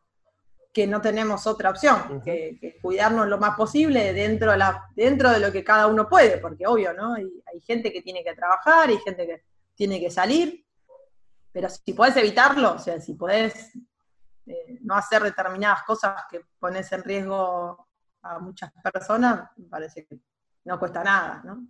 que 0.73 0.87
no 0.87 1.01
tenemos 1.01 1.47
otra 1.47 1.71
opción, 1.71 2.21
que, 2.23 2.79
cuidarnos 2.83 3.27
lo 3.29 3.39
más 3.39 3.57
posible 3.57 4.13
dentro 4.13 4.53
de, 4.53 4.59
la, 4.59 4.89
dentro 4.95 5.31
de 5.31 5.41
lo 5.41 5.51
que 5.51 5.65
cada 5.65 5.87
uno 5.87 6.09
puede, 6.09 6.39
porque 6.39 6.67
obvio, 6.67 6.93
¿no? 6.93 7.15
Hay, 7.15 7.27
hay 7.47 7.61
gente 7.63 7.93
que 7.93 8.03
tiene 8.03 8.23
que 8.23 8.35
trabajar, 8.35 8.91
hay 8.91 8.99
gente 8.99 9.27
que 9.27 9.43
tiene 9.75 9.99
que 9.99 10.11
salir, 10.11 10.67
pero 11.51 11.71
si 11.71 11.95
podés 11.95 12.17
evitarlo, 12.19 12.75
o 12.75 12.79
sea, 12.79 13.01
si 13.01 13.15
podés 13.15 13.75
eh, 14.45 14.79
no 14.83 14.95
hacer 14.95 15.23
determinadas 15.23 15.83
cosas 15.85 16.25
que 16.31 16.43
pones 16.59 16.93
en 16.93 17.03
riesgo 17.03 17.89
a 18.21 18.39
muchas 18.39 18.71
personas, 18.93 19.49
me 19.57 19.69
parece 19.69 20.05
que 20.05 20.19
no 20.65 20.79
cuesta 20.79 21.03
nada, 21.03 21.43
¿no? 21.43 21.67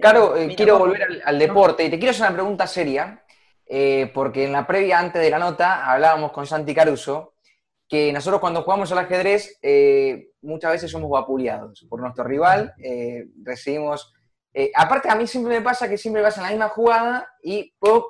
Claro, 0.00 0.36
Eh, 0.36 0.54
quiero 0.56 0.78
volver 0.78 1.02
al, 1.02 1.22
al 1.24 1.38
deporte 1.38 1.84
y 1.84 1.90
te 1.90 1.98
quiero 1.98 2.12
hacer 2.12 2.26
una 2.28 2.34
pregunta 2.34 2.66
seria, 2.68 3.24
eh, 3.68 4.10
porque 4.14 4.44
en 4.44 4.52
la 4.52 4.66
previa, 4.66 4.98
antes 4.98 5.20
de 5.22 5.30
la 5.30 5.38
nota, 5.38 5.84
hablábamos 5.90 6.32
con 6.32 6.46
Santi 6.46 6.74
Caruso, 6.74 7.34
que 7.88 8.12
nosotros 8.12 8.40
cuando 8.40 8.62
jugamos 8.62 8.90
al 8.92 8.98
ajedrez 8.98 9.58
eh, 9.62 10.28
muchas 10.42 10.72
veces 10.72 10.90
somos 10.90 11.10
vapuleados 11.10 11.86
por 11.88 12.00
nuestro 12.00 12.24
rival, 12.24 12.74
eh, 12.82 13.26
recibimos... 13.42 14.12
eh, 14.52 14.70
aparte, 14.74 15.08
a 15.10 15.14
mí 15.14 15.26
siempre 15.26 15.54
me 15.54 15.62
pasa 15.64 15.88
que 15.88 15.96
siempre 15.98 16.22
vas 16.22 16.36
en 16.36 16.42
la 16.44 16.50
misma 16.50 16.68
jugada 16.68 17.28
y 17.42 17.72
¡pum! 17.78 18.02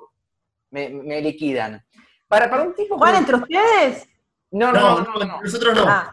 me, 0.71 0.89
me 0.91 1.21
liquidan. 1.21 1.85
Para, 2.27 2.51
para 2.51 2.63
un 2.65 2.75
tipo... 2.75 2.99
¿Juegan 2.99 3.25
como- 3.25 3.39
entre 3.39 3.57
ustedes? 3.57 4.09
No, 4.51 4.73
No, 4.73 5.01
no, 5.01 5.15
no, 5.15 5.25
no. 5.25 5.43
nosotros 5.43 5.75
no. 5.75 5.85
Ah, 5.87 6.13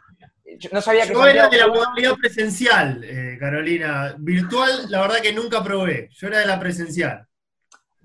Yo 0.59 0.69
no 0.71 0.81
sabía 0.81 1.07
que 1.07 1.13
Yo 1.13 1.25
era 1.25 1.47
de 1.49 1.57
la 1.57 1.67
modalidad 1.67 2.15
presencial, 2.15 3.03
eh, 3.03 3.37
Carolina. 3.39 4.15
Virtual, 4.19 4.85
la 4.89 5.01
verdad 5.01 5.21
que 5.21 5.33
nunca 5.33 5.63
probé. 5.63 6.09
Yo 6.11 6.27
era 6.27 6.39
de 6.39 6.45
la 6.45 6.59
presencial. 6.59 7.25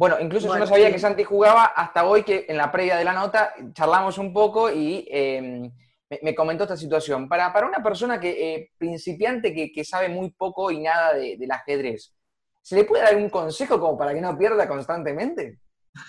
Bueno, 0.01 0.17
incluso 0.19 0.47
Bueno, 0.47 0.61
yo 0.65 0.71
no 0.71 0.75
sabía 0.75 0.87
sí. 0.87 0.93
que 0.95 0.99
Santi 0.99 1.25
jugaba 1.25 1.67
hasta 1.67 2.05
hoy 2.07 2.23
que 2.23 2.47
en 2.49 2.57
la 2.57 2.73
previa 2.73 2.97
de 2.97 3.05
la 3.05 3.13
nota 3.13 3.53
charlamos 3.75 4.17
un 4.17 4.33
poco 4.33 4.71
y 4.71 5.07
eh, 5.11 5.71
me, 6.09 6.19
me 6.23 6.35
comentó 6.35 6.65
esta 6.65 6.77
situación. 6.79 7.29
Para, 7.29 7.53
para 7.53 7.67
una 7.67 7.83
persona 7.83 8.19
que 8.19 8.31
eh, 8.55 8.71
principiante 8.79 9.53
que, 9.53 9.71
que 9.71 9.85
sabe 9.85 10.09
muy 10.09 10.31
poco 10.31 10.71
y 10.71 10.81
nada 10.81 11.13
de- 11.13 11.37
del 11.37 11.51
ajedrez, 11.53 12.15
¿se 12.63 12.77
le 12.77 12.85
puede 12.85 13.03
dar 13.03 13.15
un 13.15 13.29
consejo 13.29 13.79
como 13.79 13.99
para 13.99 14.15
que 14.15 14.23
no 14.23 14.39
pierda 14.39 14.67
constantemente? 14.67 15.59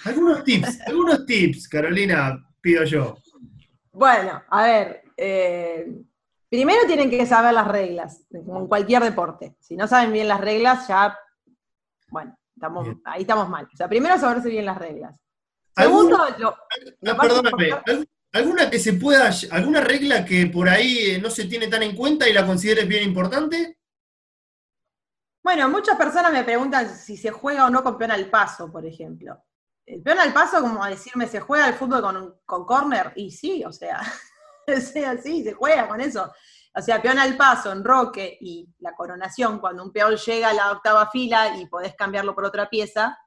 Algunos 0.05 0.45
tips, 0.45 0.79
algunos 0.87 1.25
tips, 1.25 1.67
Carolina, 1.67 2.41
pido 2.61 2.85
yo. 2.85 3.17
Bueno, 3.91 4.41
a 4.49 4.63
ver, 4.63 5.03
eh, 5.17 5.85
primero 6.49 6.87
tienen 6.87 7.09
que 7.09 7.25
saber 7.25 7.53
las 7.53 7.67
reglas, 7.67 8.23
como 8.31 8.61
en 8.61 8.67
cualquier 8.67 9.03
deporte. 9.03 9.57
Si 9.59 9.75
no 9.75 9.85
saben 9.85 10.13
bien 10.13 10.29
las 10.29 10.39
reglas, 10.39 10.87
ya, 10.87 11.17
bueno, 12.09 12.37
estamos, 12.61 12.85
Bien. 12.85 13.01
ahí 13.05 13.21
estamos 13.21 13.49
mal. 13.49 13.67
O 13.73 13.75
sea, 13.75 13.89
primero 13.89 14.17
saberse 14.19 14.49
bien 14.49 14.65
las 14.65 14.77
reglas. 14.77 15.19
¿Algún- 15.75 16.09
Segundo, 16.09 16.25
lo, 16.37 16.55
lo 17.01 17.11
Ah, 17.11 17.17
perdóname, 17.19 17.63
importante- 17.69 17.91
¿al- 17.91 18.09
¿alguna 18.33 18.69
que 18.69 18.77
se 18.79 18.93
pueda, 18.93 19.31
alguna 19.49 19.81
regla 19.81 20.23
que 20.23 20.45
por 20.45 20.69
ahí 20.69 20.97
eh, 21.11 21.19
no 21.19 21.29
se 21.31 21.45
tiene 21.45 21.67
tan 21.67 21.81
en 21.81 21.95
cuenta 21.95 22.29
y 22.29 22.33
la 22.33 22.45
consideres 22.45 22.87
bien 22.87 23.03
importante? 23.03 23.79
Bueno, 25.43 25.67
muchas 25.69 25.97
personas 25.97 26.31
me 26.31 26.43
preguntan 26.43 26.87
si 26.95 27.17
se 27.17 27.31
juega 27.31 27.65
o 27.65 27.69
no 27.71 27.83
con 27.83 27.97
peón 27.97 28.11
al 28.11 28.29
paso, 28.29 28.71
por 28.71 28.85
ejemplo. 28.85 29.43
El 29.87 30.03
peón 30.03 30.19
al 30.19 30.31
paso, 30.33 30.61
como 30.61 30.83
a 30.83 30.89
decirme, 30.89 31.27
¿se 31.27 31.39
juega 31.39 31.67
el 31.67 31.73
fútbol 31.73 32.01
con, 32.01 32.35
con 32.45 32.65
corner? 32.65 33.11
Y 33.15 33.31
sí, 33.31 33.63
o 33.65 33.71
sea, 33.71 33.99
o 34.67 34.79
sea, 34.79 35.17
sí, 35.17 35.43
se 35.43 35.53
juega 35.53 35.87
con 35.87 35.99
eso. 35.99 36.31
O 36.73 36.81
sea, 36.81 37.01
peón 37.01 37.19
al 37.19 37.35
paso, 37.35 37.71
enroque 37.71 38.37
y 38.39 38.67
la 38.79 38.93
coronación, 38.93 39.59
cuando 39.59 39.83
un 39.83 39.91
peón 39.91 40.15
llega 40.15 40.49
a 40.49 40.53
la 40.53 40.71
octava 40.71 41.09
fila 41.09 41.57
y 41.57 41.65
podés 41.65 41.95
cambiarlo 41.95 42.33
por 42.33 42.45
otra 42.45 42.69
pieza, 42.69 43.17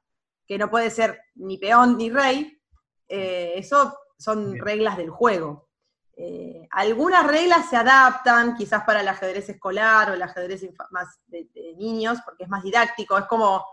que 0.47 0.57
no 0.57 0.69
puede 0.69 0.89
ser 0.89 1.19
ni 1.35 1.57
peón 1.57 1.97
ni 1.97 2.09
rey, 2.09 2.59
eh, 3.07 3.53
eso 3.55 3.97
son 4.17 4.53
Bien. 4.53 4.65
reglas 4.65 4.97
del 4.97 5.09
juego. 5.09 5.69
Eh, 6.17 6.67
algunas 6.71 7.27
reglas 7.27 7.69
se 7.69 7.75
adaptan, 7.75 8.55
quizás 8.55 8.83
para 8.83 9.01
el 9.01 9.07
ajedrez 9.07 9.49
escolar 9.49 10.09
o 10.09 10.13
el 10.13 10.21
ajedrez 10.21 10.65
más 10.91 11.19
de, 11.27 11.49
de 11.53 11.75
niños, 11.75 12.19
porque 12.23 12.45
es 12.45 12.49
más 12.49 12.63
didáctico. 12.63 13.17
Es 13.17 13.25
como, 13.25 13.63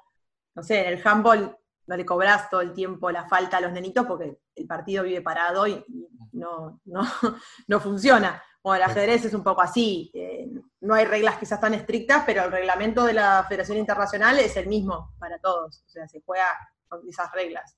no 0.54 0.62
sé, 0.62 0.80
en 0.80 0.98
el 0.98 1.06
handball 1.06 1.56
no 1.86 1.96
le 1.96 2.04
cobras 2.06 2.48
todo 2.50 2.60
el 2.60 2.72
tiempo 2.72 3.10
la 3.10 3.28
falta 3.28 3.56
a 3.56 3.60
los 3.60 3.72
nenitos 3.72 4.06
porque 4.06 4.38
el 4.54 4.66
partido 4.66 5.04
vive 5.04 5.20
parado 5.22 5.66
y, 5.66 5.84
no, 6.32 6.80
no, 6.84 7.02
no 7.68 7.80
funciona. 7.80 8.42
Bueno, 8.62 8.84
el 8.84 8.90
ajedrez 8.90 9.24
es 9.24 9.34
un 9.34 9.42
poco 9.42 9.60
así. 9.62 10.10
eh, 10.14 10.48
no 10.80 10.94
hay 10.94 11.04
reglas 11.04 11.36
quizás 11.38 11.60
tan 11.60 11.74
estrictas, 11.74 12.22
pero 12.24 12.44
el 12.44 12.52
reglamento 12.52 13.04
de 13.04 13.12
la 13.14 13.44
Federación 13.48 13.78
Internacional 13.78 14.38
es 14.38 14.56
el 14.56 14.68
mismo 14.68 15.14
para 15.18 15.38
todos. 15.38 15.82
O 15.86 15.88
sea, 15.88 16.06
se 16.08 16.22
juega 16.24 16.46
con 16.88 17.00
esas 17.08 17.30
reglas. 17.32 17.76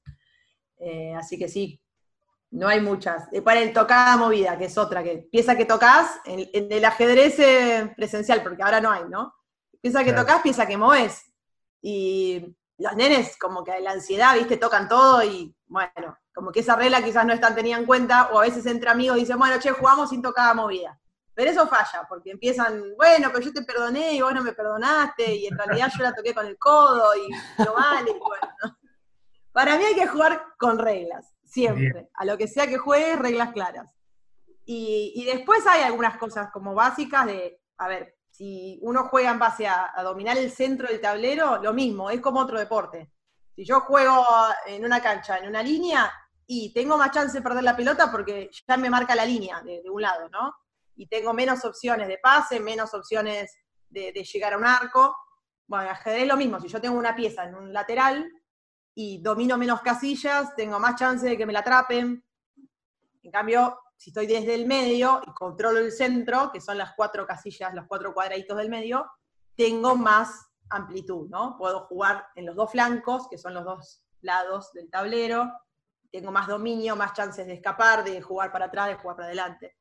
Eh, 0.78 1.14
así 1.14 1.38
que 1.38 1.48
sí, 1.48 1.80
no 2.50 2.68
hay 2.68 2.80
muchas. 2.80 3.28
Eh, 3.32 3.40
para 3.42 3.60
el 3.60 3.72
tocada 3.72 4.16
movida, 4.16 4.58
que 4.58 4.66
es 4.66 4.76
otra, 4.76 5.02
que 5.02 5.26
pieza 5.32 5.56
que 5.56 5.64
tocas, 5.64 6.20
en, 6.26 6.48
en 6.52 6.70
el 6.70 6.84
ajedrez 6.84 7.38
eh, 7.38 7.92
presencial, 7.96 8.42
porque 8.42 8.62
ahora 8.62 8.80
no 8.80 8.90
hay, 8.90 9.04
¿no? 9.08 9.34
Pieza 9.80 10.00
que 10.04 10.10
Claro. 10.12 10.26
tocas, 10.26 10.42
pieza 10.42 10.66
que 10.66 10.76
moves. 10.76 11.32
Y 11.82 12.54
los 12.78 12.96
nenes, 12.96 13.36
como 13.36 13.62
que 13.62 13.78
la 13.80 13.92
ansiedad, 13.92 14.34
¿viste? 14.34 14.56
Tocan 14.56 14.88
todo 14.88 15.22
y, 15.22 15.54
bueno, 15.66 16.18
como 16.34 16.50
que 16.50 16.60
esa 16.60 16.76
regla 16.76 17.02
quizás 17.02 17.24
no 17.24 17.32
están 17.32 17.54
tenida 17.54 17.76
en 17.76 17.86
cuenta, 17.86 18.30
o 18.32 18.38
a 18.38 18.42
veces 18.42 18.66
entre 18.66 18.90
amigos 18.90 19.16
dicen, 19.16 19.38
bueno, 19.38 19.58
che, 19.58 19.70
jugamos 19.70 20.10
sin 20.10 20.22
tocada 20.22 20.54
movida. 20.54 20.98
Pero 21.34 21.50
eso 21.50 21.66
falla, 21.66 22.06
porque 22.08 22.30
empiezan, 22.30 22.94
bueno, 22.96 23.28
pero 23.32 23.44
yo 23.44 23.52
te 23.52 23.62
perdoné 23.62 24.14
y 24.14 24.20
vos 24.20 24.34
no 24.34 24.42
me 24.42 24.52
perdonaste, 24.52 25.34
y 25.34 25.46
en 25.46 25.58
realidad 25.58 25.90
yo 25.96 26.02
la 26.02 26.14
toqué 26.14 26.34
con 26.34 26.46
el 26.46 26.58
codo 26.58 27.14
y 27.16 27.28
no 27.62 27.74
vale, 27.74 28.10
y 28.10 28.18
bueno. 28.18 28.48
¿no? 28.62 28.78
Para 29.52 29.76
mí 29.76 29.84
hay 29.84 29.94
que 29.94 30.08
jugar 30.08 30.44
con 30.58 30.78
reglas, 30.78 31.32
siempre. 31.44 31.92
Bien. 31.92 32.10
A 32.14 32.24
lo 32.24 32.36
que 32.36 32.48
sea 32.48 32.66
que 32.66 32.78
juegues, 32.78 33.18
reglas 33.18 33.52
claras. 33.52 33.88
Y, 34.64 35.12
y 35.14 35.24
después 35.24 35.64
hay 35.66 35.82
algunas 35.82 36.16
cosas 36.18 36.50
como 36.50 36.74
básicas 36.74 37.26
de, 37.26 37.60
a 37.78 37.88
ver, 37.88 38.13
si 38.34 38.80
uno 38.82 39.04
juega 39.04 39.30
en 39.30 39.38
base 39.38 39.68
a, 39.68 39.92
dominar 40.02 40.36
el 40.36 40.50
centro 40.50 40.88
del 40.88 41.00
tablero, 41.00 41.62
lo 41.62 41.72
mismo, 41.72 42.10
es 42.10 42.20
como 42.20 42.40
otro 42.40 42.58
deporte. 42.58 43.12
Si 43.54 43.64
yo 43.64 43.82
juego 43.82 44.26
en 44.66 44.84
una 44.84 45.00
cancha, 45.00 45.38
en 45.38 45.46
una 45.46 45.62
línea, 45.62 46.12
y 46.44 46.72
tengo 46.72 46.98
más 46.98 47.12
chance 47.12 47.38
de 47.38 47.42
perder 47.42 47.62
la 47.62 47.76
pelota 47.76 48.10
porque 48.10 48.50
ya 48.66 48.76
me 48.76 48.90
marca 48.90 49.14
la 49.14 49.24
línea 49.24 49.62
de, 49.62 49.88
un 49.88 50.02
lado, 50.02 50.28
¿no? 50.30 50.52
Y 50.96 51.06
tengo 51.06 51.32
menos 51.32 51.64
opciones 51.64 52.08
de 52.08 52.18
pase, 52.18 52.58
menos 52.58 52.92
opciones 52.92 53.56
de, 53.88 54.10
de 54.10 54.24
llegar 54.24 54.54
a 54.54 54.58
un 54.58 54.64
arco. 54.64 55.16
Bueno, 55.68 55.84
en 55.84 55.90
ajedrez 55.92 56.26
lo 56.26 56.36
mismo, 56.36 56.58
si 56.58 56.66
yo 56.66 56.80
tengo 56.80 56.98
una 56.98 57.14
pieza 57.14 57.44
en 57.44 57.54
un 57.54 57.72
lateral 57.72 58.28
y 58.96 59.22
domino 59.22 59.56
menos 59.56 59.80
casillas, 59.80 60.56
tengo 60.56 60.80
más 60.80 60.96
chance 60.96 61.24
de 61.24 61.38
que 61.38 61.46
me 61.46 61.52
la 61.52 61.60
atrapen. 61.60 62.24
En 63.22 63.30
cambio, 63.30 63.78
si 63.96 64.10
estoy 64.10 64.26
desde 64.26 64.54
el 64.54 64.66
medio 64.66 65.20
y 65.26 65.32
controlo 65.32 65.78
el 65.78 65.92
centro, 65.92 66.50
que 66.52 66.60
son 66.60 66.78
las 66.78 66.94
cuatro 66.94 67.26
casillas, 67.26 67.74
los 67.74 67.86
cuatro 67.86 68.12
cuadraditos 68.12 68.56
del 68.56 68.68
medio, 68.68 69.10
tengo 69.56 69.96
más 69.96 70.50
amplitud, 70.70 71.28
¿no? 71.28 71.56
Puedo 71.58 71.86
jugar 71.86 72.26
en 72.34 72.46
los 72.46 72.56
dos 72.56 72.70
flancos, 72.70 73.28
que 73.28 73.38
son 73.38 73.54
los 73.54 73.64
dos 73.64 74.04
lados 74.20 74.72
del 74.72 74.90
tablero, 74.90 75.52
tengo 76.10 76.30
más 76.30 76.46
dominio, 76.46 76.96
más 76.96 77.12
chances 77.12 77.46
de 77.46 77.54
escapar, 77.54 78.04
de 78.04 78.22
jugar 78.22 78.52
para 78.52 78.66
atrás, 78.66 78.88
de 78.88 78.94
jugar 78.94 79.16
para 79.16 79.26
adelante. 79.26 79.76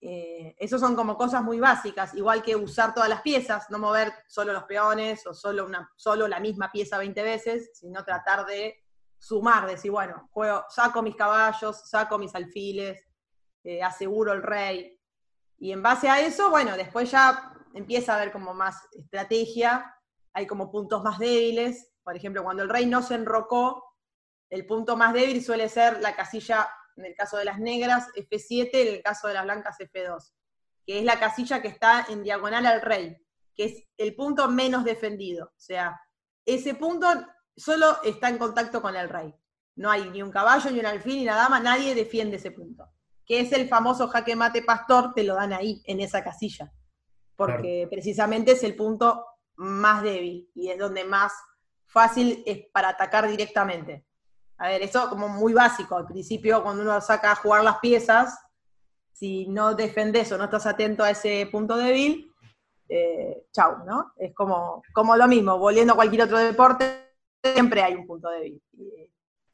Eh, 0.00 0.54
esos 0.58 0.80
son 0.80 0.94
como 0.94 1.16
cosas 1.16 1.42
muy 1.42 1.58
básicas, 1.58 2.14
igual 2.14 2.42
que 2.42 2.54
usar 2.54 2.92
todas 2.92 3.08
las 3.08 3.22
piezas, 3.22 3.70
no 3.70 3.78
mover 3.78 4.12
solo 4.28 4.52
los 4.52 4.64
peones 4.64 5.26
o 5.26 5.32
solo, 5.32 5.64
una, 5.64 5.90
solo 5.96 6.28
la 6.28 6.40
misma 6.40 6.70
pieza 6.70 6.98
20 6.98 7.22
veces, 7.22 7.70
sino 7.72 8.04
tratar 8.04 8.44
de 8.44 8.84
sumar, 9.18 9.66
decir, 9.66 9.90
bueno, 9.90 10.28
juego, 10.30 10.66
saco 10.68 11.00
mis 11.00 11.16
caballos, 11.16 11.88
saco 11.88 12.18
mis 12.18 12.34
alfiles, 12.34 13.02
eh, 13.64 13.82
aseguro 13.82 14.32
el 14.32 14.42
rey. 14.42 15.00
Y 15.58 15.72
en 15.72 15.82
base 15.82 16.08
a 16.08 16.20
eso, 16.20 16.50
bueno, 16.50 16.76
después 16.76 17.10
ya 17.10 17.52
empieza 17.74 18.12
a 18.12 18.16
haber 18.16 18.30
como 18.30 18.54
más 18.54 18.76
estrategia, 18.92 19.94
hay 20.32 20.46
como 20.46 20.70
puntos 20.70 21.02
más 21.02 21.18
débiles. 21.18 21.92
Por 22.02 22.16
ejemplo, 22.16 22.42
cuando 22.42 22.62
el 22.62 22.68
rey 22.68 22.86
no 22.86 23.02
se 23.02 23.14
enrocó, 23.14 23.82
el 24.50 24.66
punto 24.66 24.96
más 24.96 25.12
débil 25.14 25.42
suele 25.42 25.68
ser 25.68 26.00
la 26.00 26.14
casilla, 26.14 26.68
en 26.96 27.06
el 27.06 27.14
caso 27.14 27.36
de 27.36 27.44
las 27.44 27.58
negras, 27.58 28.08
F7, 28.14 28.70
en 28.72 28.94
el 28.94 29.02
caso 29.02 29.26
de 29.26 29.34
las 29.34 29.44
blancas, 29.44 29.78
F2, 29.78 30.32
que 30.86 30.98
es 30.98 31.04
la 31.04 31.18
casilla 31.18 31.62
que 31.62 31.68
está 31.68 32.06
en 32.08 32.22
diagonal 32.22 32.66
al 32.66 32.82
rey, 32.82 33.16
que 33.56 33.64
es 33.64 33.84
el 33.96 34.14
punto 34.14 34.48
menos 34.48 34.84
defendido. 34.84 35.46
O 35.46 35.60
sea, 35.60 36.00
ese 36.44 36.74
punto 36.74 37.08
solo 37.56 38.02
está 38.02 38.28
en 38.28 38.38
contacto 38.38 38.82
con 38.82 38.94
el 38.94 39.08
rey. 39.08 39.34
No 39.76 39.90
hay 39.90 40.08
ni 40.10 40.22
un 40.22 40.30
caballo, 40.30 40.70
ni 40.70 40.78
un 40.78 40.86
alfil, 40.86 41.16
ni 41.16 41.22
una 41.22 41.36
dama, 41.36 41.58
nadie 41.58 41.94
defiende 41.94 42.36
ese 42.36 42.52
punto. 42.52 42.88
Que 43.26 43.40
es 43.40 43.52
el 43.52 43.68
famoso 43.68 44.08
jaque 44.08 44.36
mate 44.36 44.62
pastor, 44.62 45.14
te 45.14 45.24
lo 45.24 45.34
dan 45.34 45.52
ahí, 45.52 45.82
en 45.86 46.00
esa 46.00 46.22
casilla. 46.22 46.72
Porque 47.36 47.88
precisamente 47.90 48.52
es 48.52 48.62
el 48.62 48.76
punto 48.76 49.26
más 49.56 50.02
débil 50.02 50.50
y 50.54 50.70
es 50.70 50.78
donde 50.78 51.04
más 51.04 51.32
fácil 51.86 52.42
es 52.46 52.66
para 52.72 52.90
atacar 52.90 53.28
directamente. 53.28 54.04
A 54.58 54.68
ver, 54.68 54.82
eso 54.82 55.08
como 55.08 55.28
muy 55.28 55.52
básico. 55.52 55.96
Al 55.96 56.06
principio, 56.06 56.62
cuando 56.62 56.82
uno 56.82 57.00
saca 57.00 57.32
a 57.32 57.36
jugar 57.36 57.64
las 57.64 57.78
piezas, 57.78 58.38
si 59.12 59.46
no 59.48 59.74
defendés 59.74 60.30
o 60.32 60.38
no 60.38 60.44
estás 60.44 60.66
atento 60.66 61.02
a 61.02 61.10
ese 61.10 61.48
punto 61.50 61.76
débil, 61.76 62.32
eh, 62.88 63.46
chau, 63.52 63.84
¿no? 63.84 64.12
Es 64.16 64.34
como, 64.34 64.82
como 64.92 65.16
lo 65.16 65.26
mismo, 65.26 65.58
volviendo 65.58 65.92
a 65.92 65.96
cualquier 65.96 66.22
otro 66.22 66.38
deporte, 66.38 67.14
siempre 67.42 67.82
hay 67.82 67.94
un 67.94 68.06
punto 68.06 68.28
débil. 68.28 68.60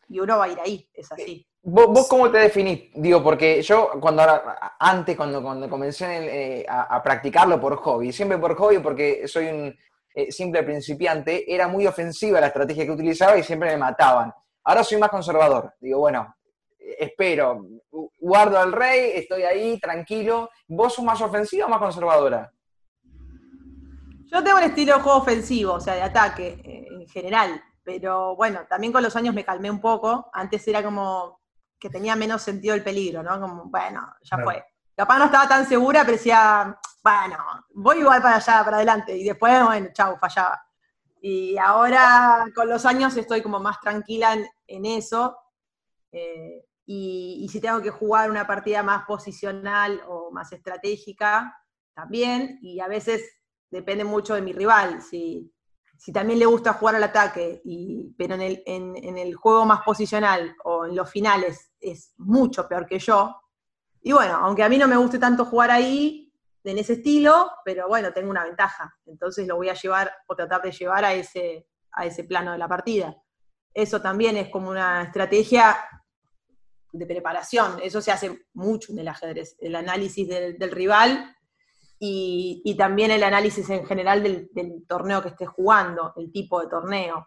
Y 0.08 0.18
uno 0.18 0.38
va 0.38 0.44
a 0.44 0.48
ir 0.48 0.60
ahí, 0.60 0.88
es 0.92 1.10
así. 1.12 1.46
¿Vos, 1.62 1.88
vos 1.88 2.08
cómo 2.08 2.30
te 2.30 2.38
definís? 2.38 2.90
Digo, 2.94 3.22
porque 3.22 3.60
yo 3.62 3.90
cuando 4.00 4.22
ahora, 4.22 4.76
antes, 4.78 5.14
cuando, 5.16 5.42
cuando 5.42 5.68
comencé 5.68 6.60
eh, 6.60 6.66
a, 6.68 7.02
practicarlo 7.02 7.60
por 7.60 7.76
hobby, 7.76 8.12
siempre 8.12 8.38
por 8.38 8.56
hobby 8.56 8.78
porque 8.78 9.28
soy 9.28 9.46
un 9.48 9.76
eh, 10.14 10.32
simple 10.32 10.62
principiante, 10.62 11.52
era 11.52 11.68
muy 11.68 11.86
ofensiva 11.86 12.40
la 12.40 12.46
estrategia 12.46 12.86
que 12.86 12.92
utilizaba 12.92 13.36
y 13.36 13.42
siempre 13.42 13.70
me 13.70 13.76
mataban. 13.76 14.32
Ahora 14.64 14.82
soy 14.82 14.98
más 14.98 15.10
conservador. 15.10 15.74
Digo, 15.80 15.98
bueno, 16.00 16.34
espero, 16.78 17.60
gu- 17.90 18.10
guardo 18.18 18.58
al 18.58 18.72
rey, 18.72 19.12
estoy 19.14 19.42
ahí, 19.42 19.78
tranquilo. 19.78 20.48
¿Vos 20.66 20.94
sos 20.94 21.04
más 21.04 21.20
ofensiva 21.20 21.66
o 21.66 21.68
más 21.68 21.78
conservadora? 21.78 22.50
Yo 24.32 24.42
tengo 24.42 24.58
un 24.58 24.64
estilo 24.64 24.94
de 24.96 25.02
juego 25.02 25.18
ofensivo, 25.18 25.74
o 25.74 25.80
sea, 25.80 25.94
de 25.94 26.02
ataque 26.02 26.60
eh, 26.64 26.86
en 26.90 27.06
general, 27.08 27.62
pero 27.82 28.34
bueno, 28.36 28.60
también 28.68 28.92
con 28.92 29.02
los 29.02 29.14
años 29.16 29.34
me 29.34 29.44
calmé 29.44 29.70
un 29.70 29.80
poco. 29.80 30.30
Antes 30.32 30.66
era 30.68 30.82
como 30.82 31.39
que 31.80 31.90
tenía 31.90 32.14
menos 32.14 32.42
sentido 32.42 32.74
el 32.74 32.84
peligro, 32.84 33.22
¿no? 33.22 33.40
Como, 33.40 33.64
bueno, 33.64 34.14
ya 34.22 34.38
fue. 34.38 34.64
Capaz 34.94 35.18
no 35.18 35.24
estaba 35.24 35.48
tan 35.48 35.66
segura, 35.66 36.02
pero 36.02 36.18
decía, 36.18 36.78
bueno, 37.02 37.38
voy 37.72 38.00
igual 38.00 38.20
para 38.20 38.36
allá, 38.36 38.62
para 38.62 38.76
adelante. 38.76 39.16
Y 39.16 39.24
después, 39.24 39.64
bueno, 39.64 39.88
chau, 39.94 40.18
fallaba. 40.18 40.62
Y 41.22 41.56
ahora 41.58 42.44
con 42.54 42.68
los 42.68 42.84
años 42.84 43.16
estoy 43.16 43.42
como 43.42 43.58
más 43.60 43.80
tranquila 43.80 44.36
en, 44.66 44.84
eso. 44.84 45.36
Eh, 46.12 46.66
y, 46.84 47.48
si 47.50 47.60
tengo 47.60 47.80
que 47.80 47.90
jugar 47.90 48.30
una 48.30 48.46
partida 48.46 48.82
más 48.82 49.04
posicional 49.06 50.02
o 50.06 50.30
más 50.30 50.52
estratégica, 50.52 51.56
también. 51.94 52.58
Y 52.60 52.80
a 52.80 52.88
veces 52.88 53.22
depende 53.70 54.04
mucho 54.04 54.34
de 54.34 54.42
mi 54.42 54.52
rival. 54.52 55.00
Si, 55.00 55.50
si 56.00 56.12
también 56.12 56.38
le 56.38 56.46
gusta 56.46 56.72
jugar 56.72 56.96
al 56.96 57.04
ataque, 57.04 57.60
y, 57.64 58.14
pero 58.16 58.34
en 58.34 58.40
el, 58.40 58.62
en 58.66 59.18
el 59.18 59.34
juego 59.34 59.66
más 59.66 59.82
posicional 59.82 60.56
o 60.64 60.86
en 60.86 60.96
los 60.96 61.10
finales 61.10 61.70
es 61.78 62.14
mucho 62.16 62.66
peor 62.66 62.86
que 62.86 62.98
yo. 62.98 63.36
Y 64.02 64.12
bueno, 64.12 64.34
aunque 64.36 64.64
a 64.64 64.68
mí 64.68 64.78
no 64.78 64.88
me 64.88 64.96
guste 64.96 65.18
tanto 65.18 65.44
jugar 65.44 65.70
ahí, 65.70 66.30
en 66.64 66.78
ese 66.78 66.94
estilo, 66.94 67.50
pero 67.64 67.88
bueno, 67.88 68.12
tengo 68.12 68.30
una 68.30 68.44
ventaja. 68.44 68.94
Entonces 69.06 69.46
lo 69.46 69.56
voy 69.56 69.68
a 69.68 69.74
llevar 69.74 70.12
o 70.26 70.36
tratar 70.36 70.62
de 70.62 70.72
llevar 70.72 71.04
a 71.04 71.14
ese, 71.14 71.66
a 71.92 72.04
ese 72.04 72.24
plano 72.24 72.52
de 72.52 72.58
la 72.58 72.68
partida. 72.68 73.16
Eso 73.72 74.00
también 74.00 74.36
es 74.36 74.48
como 74.48 74.70
una 74.70 75.02
estrategia 75.02 75.76
de 76.92 77.06
preparación. 77.06 77.78
Eso 77.82 78.00
se 78.00 78.12
hace 78.12 78.46
mucho 78.52 78.92
en 78.92 78.98
el 78.98 79.08
ajedrez, 79.08 79.56
el 79.60 79.76
análisis 79.76 80.28
del, 80.28 80.70
rival 80.70 81.36
y, 82.02 82.74
también 82.78 83.10
el 83.10 83.22
análisis 83.22 83.68
en 83.68 83.84
general 83.84 84.22
del, 84.22 84.86
torneo 84.88 85.22
que 85.22 85.28
estés 85.28 85.48
jugando, 85.48 86.14
el 86.16 86.32
tipo 86.32 86.60
de 86.60 86.68
torneo. 86.68 87.26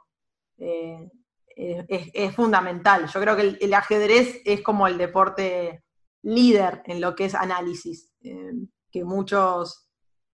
Eh, 0.57 1.09
es, 1.55 2.35
fundamental. 2.35 3.07
Yo 3.07 3.21
creo 3.21 3.35
que 3.35 3.57
el, 3.61 3.73
ajedrez 3.73 4.41
es 4.43 4.61
como 4.61 4.87
el 4.87 4.97
deporte 4.97 5.83
líder 6.23 6.81
en 6.85 6.99
lo 6.99 7.15
que 7.15 7.25
es 7.25 7.35
análisis. 7.35 8.11
Eh, 8.21 8.53
que 8.93 9.03
muchos 9.03 9.89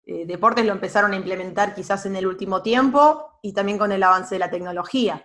eh, 0.05 0.27
deportes 0.27 0.66
lo 0.66 0.72
empezaron 0.72 1.12
a 1.12 1.16
implementar 1.16 1.74
quizás 1.74 2.05
en 2.07 2.16
el 2.16 2.27
último 2.27 2.61
tiempo 2.61 3.38
y 3.40 3.55
también 3.55 3.79
con 3.79 3.92
el 3.92 4.03
avance 4.03 4.35
de 4.35 4.40
la 4.40 4.51
tecnología. 4.51 5.24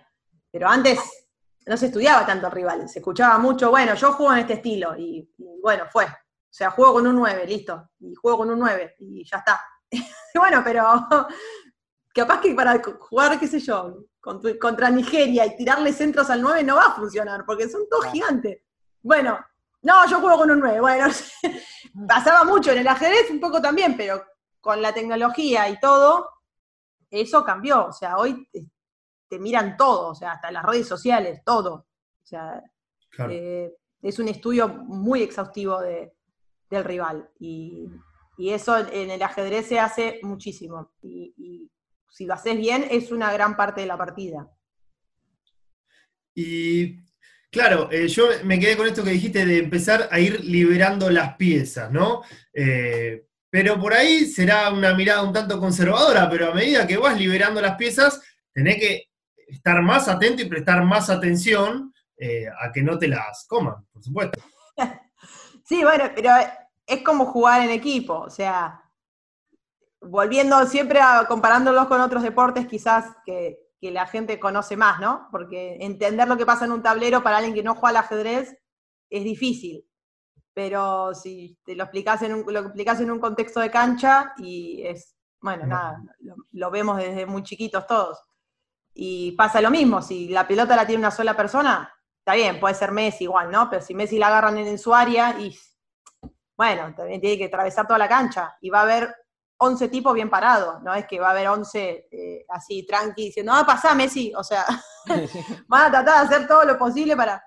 Pero 0.50 0.68
antes 0.68 1.00
no 1.66 1.76
se 1.76 1.86
estudiaba 1.86 2.24
tanto 2.24 2.48
rival, 2.48 2.88
se 2.88 3.00
escuchaba 3.00 3.38
mucho, 3.38 3.70
bueno, 3.70 3.94
yo 3.94 4.12
juego 4.12 4.32
en 4.32 4.38
este 4.40 4.54
estilo 4.54 4.96
y, 4.96 5.28
bueno, 5.60 5.84
fue. 5.90 6.06
O 6.54 6.56
sea, 6.56 6.70
juego 6.70 6.92
con 6.92 7.06
un 7.08 7.16
9, 7.16 7.48
listo, 7.48 7.90
y 7.98 8.14
juego 8.14 8.38
con 8.38 8.50
un 8.50 8.60
9 8.60 8.94
y 9.00 9.24
ya 9.28 9.38
está. 9.38 9.60
bueno, 10.36 10.62
pero 10.62 10.84
capaz 12.14 12.40
que 12.40 12.54
para 12.54 12.80
jugar, 12.80 13.40
qué 13.40 13.48
sé 13.48 13.58
yo, 13.58 14.04
contra 14.20 14.88
Nigeria 14.88 15.44
y 15.46 15.56
tirarle 15.56 15.92
centros 15.92 16.30
al 16.30 16.40
9 16.40 16.62
no 16.62 16.76
va 16.76 16.86
a 16.86 16.94
funcionar, 16.94 17.44
porque 17.44 17.68
son 17.68 17.88
todos 17.90 18.06
gigantes. 18.12 18.62
Bueno, 19.02 19.44
no, 19.82 20.08
yo 20.08 20.20
juego 20.20 20.38
con 20.38 20.52
un 20.52 20.60
9. 20.60 20.80
Bueno, 20.80 21.06
pasaba 22.08 22.44
mucho 22.44 22.70
en 22.70 22.78
el 22.78 22.86
ajedrez, 22.86 23.32
un 23.32 23.40
poco 23.40 23.60
también, 23.60 23.96
pero 23.96 24.22
con 24.60 24.80
la 24.80 24.94
tecnología 24.94 25.68
y 25.68 25.80
todo, 25.80 26.30
eso 27.10 27.44
cambió. 27.44 27.86
O 27.86 27.92
sea, 27.92 28.16
hoy 28.16 28.48
te, 29.28 29.40
miran 29.40 29.76
todo, 29.76 30.10
o 30.10 30.14
sea, 30.14 30.34
hasta 30.34 30.52
las 30.52 30.64
redes 30.64 30.86
sociales, 30.86 31.42
todo. 31.44 31.74
O 31.74 32.26
sea, 32.26 32.62
eh, 33.28 33.74
es 34.00 34.18
un 34.20 34.28
estudio 34.28 34.68
muy 34.68 35.20
exhaustivo 35.20 35.80
del 36.70 36.84
rival. 36.84 37.30
Y, 37.38 37.88
eso 38.36 38.76
en 38.76 39.10
el 39.10 39.22
ajedrez 39.22 39.68
se 39.68 39.78
hace 39.78 40.18
muchísimo. 40.22 40.92
Y, 41.02 41.32
y 41.36 41.70
si 42.10 42.26
lo 42.26 42.34
haces 42.34 42.56
bien, 42.56 42.84
es 42.90 43.12
una 43.12 43.32
gran 43.32 43.56
parte 43.56 43.82
de 43.82 43.86
la 43.86 43.96
partida. 43.96 44.50
Y 46.34 47.04
Claro, 47.54 47.88
eh, 47.92 48.08
yo 48.08 48.26
me 48.42 48.58
quedé 48.58 48.76
con 48.76 48.88
esto 48.88 49.04
que 49.04 49.12
dijiste 49.12 49.46
de 49.46 49.58
empezar 49.58 50.08
a 50.10 50.18
ir 50.18 50.44
liberando 50.44 51.08
las 51.08 51.36
piezas, 51.36 51.88
¿no? 51.92 52.22
Eh, 52.52 53.28
pero 53.48 53.78
por 53.78 53.94
ahí 53.94 54.26
será 54.26 54.72
una 54.72 54.92
mirada 54.92 55.22
un 55.22 55.32
tanto 55.32 55.60
conservadora, 55.60 56.28
pero 56.28 56.50
a 56.50 56.54
medida 56.54 56.84
que 56.84 56.96
vas 56.96 57.16
liberando 57.16 57.60
las 57.60 57.76
piezas, 57.76 58.20
tenés 58.52 58.78
que 58.80 59.04
estar 59.46 59.80
más 59.82 60.08
atento 60.08 60.42
y 60.42 60.46
prestar 60.46 60.82
más 60.82 61.08
atención 61.10 61.94
eh, 62.18 62.46
a 62.48 62.72
que 62.72 62.82
no 62.82 62.98
te 62.98 63.06
las 63.06 63.46
coman, 63.46 63.86
por 63.92 64.02
supuesto. 64.02 64.42
Sí, 65.64 65.82
bueno, 65.82 66.04
pero 66.14 66.30
es 66.86 67.02
como 67.02 67.26
jugar 67.26 67.62
en 67.62 67.70
equipo, 67.70 68.20
o 68.20 68.30
sea, 68.30 68.80
volviendo 70.00 70.64
siempre 70.66 71.00
a 71.00 71.26
comparándolos 71.26 71.86
con 71.88 72.00
otros 72.00 72.22
deportes, 72.22 72.66
quizás 72.66 73.06
que 73.24 73.64
que 73.84 73.90
la 73.90 74.06
gente 74.06 74.40
conoce 74.40 74.78
más, 74.78 74.98
¿no? 74.98 75.28
Porque 75.30 75.76
entender 75.78 76.26
lo 76.26 76.38
que 76.38 76.46
pasa 76.46 76.64
en 76.64 76.72
un 76.72 76.82
tablero 76.82 77.22
para 77.22 77.36
alguien 77.36 77.54
que 77.54 77.62
no 77.62 77.74
juega 77.74 77.98
al 77.98 78.04
ajedrez 78.06 78.56
es 79.10 79.24
difícil. 79.24 79.84
Pero 80.54 81.14
si 81.14 81.58
te 81.66 81.76
lo 81.76 81.84
explicas 81.84 82.22
en 82.22 82.32
un, 82.32 82.50
lo 82.50 82.60
explicas 82.60 82.98
en 83.02 83.10
un 83.10 83.20
contexto 83.20 83.60
de 83.60 83.70
cancha 83.70 84.32
y 84.38 84.86
es, 84.86 85.14
bueno, 85.38 85.66
nada, 85.66 86.02
lo, 86.52 86.70
vemos 86.70 86.96
desde 86.96 87.26
muy 87.26 87.42
chiquitos 87.42 87.86
todos. 87.86 88.18
Y 88.94 89.32
pasa 89.32 89.60
lo 89.60 89.70
mismo, 89.70 90.00
si 90.00 90.28
la 90.28 90.48
pelota 90.48 90.76
la 90.76 90.86
tiene 90.86 91.00
una 91.00 91.10
sola 91.10 91.36
persona, 91.36 91.92
está 92.24 92.36
bien, 92.36 92.58
puede 92.58 92.74
ser 92.74 92.90
Messi 92.90 93.24
igual, 93.24 93.50
¿no? 93.50 93.68
Pero 93.68 93.82
si 93.82 93.92
Messi 93.92 94.18
la 94.18 94.28
agarran 94.28 94.56
en 94.56 94.78
su 94.78 94.94
área 94.94 95.38
y, 95.38 95.54
bueno, 96.56 96.94
también 96.96 97.20
tiene 97.20 97.36
que 97.36 97.44
atravesar 97.44 97.86
toda 97.86 97.98
la 97.98 98.08
cancha 98.08 98.56
y 98.62 98.70
va 98.70 98.80
a 98.80 98.84
haber 98.84 99.14
11 99.58 99.88
tipos 99.88 100.14
bien 100.14 100.30
parados, 100.30 100.82
no 100.82 100.94
es 100.94 101.06
que 101.06 101.20
va 101.20 101.28
a 101.28 101.30
haber 101.32 101.48
11 101.48 102.08
eh, 102.10 102.46
así 102.48 102.86
tranqui 102.86 103.26
diciendo, 103.26 103.52
ah, 103.54 103.66
pasá 103.66 103.94
Messi, 103.94 104.32
o 104.34 104.42
sea, 104.42 104.64
van 105.68 105.88
a 105.88 105.90
tratar 105.90 106.26
de 106.26 106.34
hacer 106.34 106.48
todo 106.48 106.64
lo 106.64 106.78
posible 106.78 107.14
para, 107.14 107.44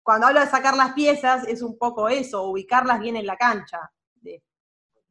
cuando 0.00 0.28
hablo 0.28 0.38
de 0.38 0.46
sacar 0.46 0.76
las 0.76 0.92
piezas, 0.92 1.48
es 1.48 1.60
un 1.60 1.76
poco 1.76 2.08
eso, 2.08 2.44
ubicarlas 2.44 3.00
bien 3.00 3.16
en 3.16 3.26
la 3.26 3.36
cancha. 3.36 3.90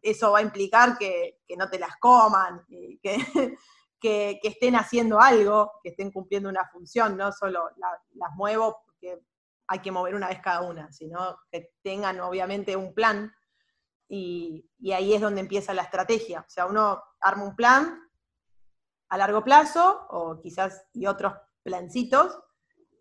Eso 0.01 0.31
va 0.31 0.39
a 0.39 0.43
implicar 0.43 0.97
que, 0.97 1.41
no 1.57 1.69
te 1.69 1.77
las 1.77 1.97
coman, 1.97 2.65
que, 3.03 3.17
que, 3.99 4.39
estén 4.43 4.77
haciendo 4.77 5.19
algo, 5.19 5.73
que 5.83 5.89
estén 5.89 6.09
cumpliendo 6.09 6.47
una 6.47 6.65
función, 6.71 7.17
no 7.17 7.33
solo 7.33 7.69
las 7.75 8.31
muevo 8.35 8.77
porque 8.99 9.21
hay 9.67 9.79
que 9.79 9.91
mover 9.91 10.15
una 10.15 10.27
vez 10.27 10.39
cada 10.41 10.61
una, 10.61 10.91
sino 10.91 11.37
que 11.51 11.73
tengan 11.83 12.19
obviamente 12.19 12.75
un 12.75 12.93
plan 12.93 13.33
y, 14.07 14.65
ahí 14.91 15.13
es 15.13 15.21
donde 15.21 15.41
empieza 15.41 15.73
la 15.73 15.83
estrategia. 15.83 16.41
O 16.41 16.49
sea, 16.49 16.65
uno 16.65 17.01
arma 17.21 17.43
un 17.43 17.55
plan 17.55 18.09
a 19.09 19.17
largo 19.17 19.43
plazo, 19.43 20.07
o 20.09 20.39
quizás 20.39 20.85
y 20.93 21.05
otros 21.05 21.33
plancitos, 21.63 22.39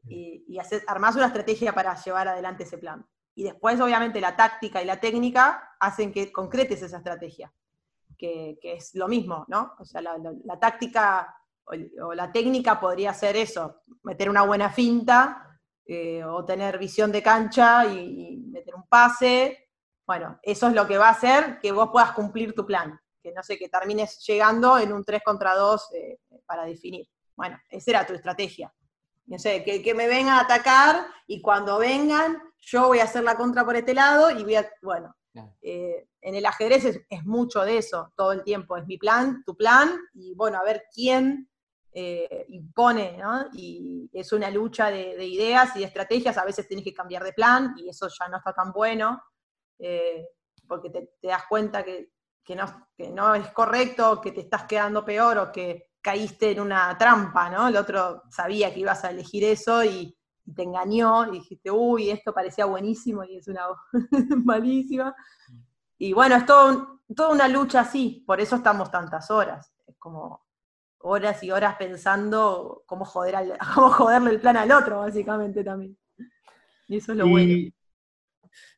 y, 0.05 0.45
y 0.47 0.59
armás 0.87 1.17
una 1.17 1.27
estrategia 1.27 1.73
para 1.73 1.95
llevar 2.03 2.29
adelante 2.29 2.65
ese 2.65 2.79
plan. 2.79 3.07
Y 3.35 3.45
después, 3.45 3.81
obviamente, 3.81 4.21
la 4.21 4.37
táctica 4.37 4.83
y 4.83 4.85
la 4.85 5.01
técnica 5.01 5.77
hacen 5.81 6.13
que 6.13 6.33
concretes 6.33 6.83
esa 6.83 6.99
estrategia, 6.99 7.53
que, 8.19 8.59
es 8.63 8.95
lo 8.95 9.09
mismo, 9.09 9.45
¿no? 9.49 9.75
O 9.79 9.85
sea, 9.85 10.03
la, 10.03 10.59
táctica 10.61 11.37
o, 11.65 12.15
la 12.15 12.33
técnica 12.33 12.81
podría 12.81 13.15
ser 13.15 13.37
eso, 13.37 13.83
meter 14.03 14.29
una 14.29 14.43
buena 14.43 14.71
finta, 14.71 15.48
eh, 15.91 16.23
o 16.23 16.45
tener 16.45 16.79
visión 16.79 17.11
de 17.11 17.23
cancha 17.23 17.87
y 17.87 18.37
meter 18.37 18.75
un 18.75 18.87
pase, 18.87 19.71
bueno, 20.07 20.39
eso 20.43 20.69
es 20.69 20.75
lo 20.75 20.87
que 20.87 20.99
va 20.99 21.09
a 21.09 21.13
hacer 21.13 21.59
que 21.61 21.73
vos 21.73 21.89
puedas 21.91 22.13
cumplir 22.13 22.55
tu 22.55 22.67
plan, 22.67 23.01
que 23.23 23.33
no 23.33 23.43
sé, 23.43 23.59
que 23.59 23.71
termines 23.71 24.23
llegando 24.27 24.79
en 24.79 24.93
un 24.93 25.03
3 25.03 25.23
contra 25.25 25.55
2 25.55 25.89
eh, 25.95 26.19
para 26.45 26.67
definir. 26.67 27.09
Bueno, 27.35 27.59
esa 27.71 27.91
era 27.91 28.07
tu 28.07 28.13
estrategia. 28.13 28.71
No 29.25 29.39
sé, 29.39 29.65
que, 29.65 29.95
me 29.95 30.07
vengan 30.07 30.35
a 30.35 30.41
atacar 30.41 31.07
y 31.27 31.41
cuando 31.41 31.79
vengan, 31.79 32.39
yo 32.59 32.89
voy 32.89 32.99
a 32.99 33.05
hacer 33.05 33.25
la 33.25 33.37
contra 33.37 33.65
por 33.65 33.75
este 33.75 33.95
lado 33.95 34.31
y 34.31 34.43
voy 34.43 34.57
a, 34.57 34.71
bueno, 34.83 35.15
eh, 35.63 36.07
en 36.21 36.35
el 36.35 36.45
ajedrez 36.45 36.85
es, 37.09 37.25
mucho 37.25 37.63
de 37.63 37.79
eso, 37.79 38.13
todo 38.15 38.33
el 38.33 38.45
tiempo. 38.45 38.77
Es 38.77 38.87
mi 38.87 38.99
plan, 38.99 39.43
tu 39.47 39.57
plan, 39.57 39.99
y 40.13 40.35
bueno, 40.35 40.59
a 40.59 40.65
ver 40.65 40.85
quién 40.93 41.49
eh, 42.01 42.47
impone, 42.51 43.17
¿no? 43.17 43.47
Y 43.55 44.09
es 44.13 44.33
una 44.33 44.51
lucha 44.51 44.89
de, 44.89 45.17
de, 45.17 45.27
ideas 45.27 45.75
y 45.75 45.81
de 45.81 45.87
estrategias, 45.87 46.39
a 46.39 46.45
veces 46.45 46.69
tienes 46.69 46.85
que 46.85 46.95
cambiar 46.95 47.25
de 47.25 47.33
plan 47.33 47.75
y 47.77 47.89
eso 47.89 48.07
ya 48.09 48.29
no 48.29 48.37
está 48.37 48.53
tan 48.53 48.71
bueno. 48.73 49.21
Eh, 49.81 50.29
porque 50.69 50.91
te, 50.91 51.11
das 51.23 51.43
cuenta 51.49 51.85
que, 51.85 52.13
no, 52.55 52.89
no 53.15 53.35
es 53.35 53.49
correcto, 53.49 54.21
que 54.21 54.31
te 54.31 54.43
estás 54.43 54.65
quedando 54.65 55.05
peor 55.05 55.39
o 55.39 55.51
que 55.51 55.91
caíste 56.01 56.53
en 56.53 56.61
una 56.61 56.97
trampa, 56.97 57.51
¿no? 57.51 57.67
El 57.67 57.77
otro 57.77 58.23
sabía 58.31 58.73
que 58.73 58.81
ibas 58.81 59.05
a 59.05 59.11
elegir 59.11 59.43
eso 59.45 59.83
y, 59.83 60.15
te 60.55 60.63
engañó 60.63 61.27
y 61.27 61.41
dijiste, 61.41 61.71
uy, 61.71 62.11
esto 62.11 62.33
parecía 62.33 62.65
buenísimo 62.65 63.23
y 63.23 63.37
es 63.37 63.49
una 63.49 63.67
malísima. 64.45 65.15
Y 65.99 66.15
bueno, 66.15 66.37
es 66.37 66.47
todo, 66.47 67.03
toda 67.15 67.31
una 67.31 67.49
lucha 67.49 67.81
así, 67.81 68.25
por 68.27 68.41
eso 68.41 68.57
estamos 68.57 68.91
tantas 68.91 69.31
horas. 69.31 69.75
Es 69.87 69.97
como 69.99 70.48
horas 71.01 71.43
y 71.43 71.51
horas 71.51 71.77
pensando 71.79 72.83
cómo, 72.87 73.05
joder 73.05 73.35
cómo 73.75 73.91
joderle 73.91 74.31
el 74.31 74.41
plan 74.41 74.57
al 74.57 74.71
otro, 74.73 74.99
básicamente 75.01 75.63
también. 75.65 75.97
Y 76.89 76.97
eso 76.99 77.13
es 77.13 77.19
lo 77.19 77.29
bueno. 77.29 77.71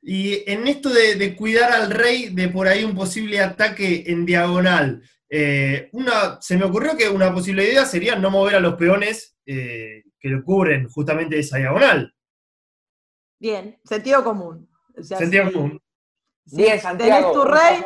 Y 0.02 0.50
en 0.50 0.66
esto 0.66 0.88
de, 0.90 1.35
cuidar 1.37 1.72
al 1.72 1.90
rey 1.90 2.28
de 2.35 2.48
por 2.48 2.66
ahí 2.66 2.85
un 2.85 2.94
posible 2.94 3.40
ataque 3.40 4.04
en 4.06 4.26
diagonal, 4.26 5.02
Eh, 5.33 5.88
una, 5.92 6.40
se 6.42 6.56
me 6.56 6.64
ocurrió 6.64 6.96
que 6.96 7.09
una 7.09 7.33
posible 7.33 7.62
idea 7.62 7.85
sería 7.87 8.16
no 8.16 8.30
mover 8.33 8.56
a 8.56 8.61
los 8.61 8.74
peones 8.74 9.37
eh, 9.46 10.02
que 10.18 10.28
lo 10.28 10.42
cubren 10.42 10.88
justamente 10.88 11.38
esa 11.38 11.56
diagonal. 11.59 12.12
Bien, 13.38 13.78
sentido 13.85 14.24
común. 14.24 14.68
O 14.98 15.02
sea, 15.04 15.18
Sentido 15.18 15.46
si- 15.46 15.52
común. 15.52 15.80
si 16.44 16.56
Bien, 16.56 16.80
Santiago. 16.80 17.14
tenés 17.14 17.33
tu 17.33 17.44
rey. 17.44 17.85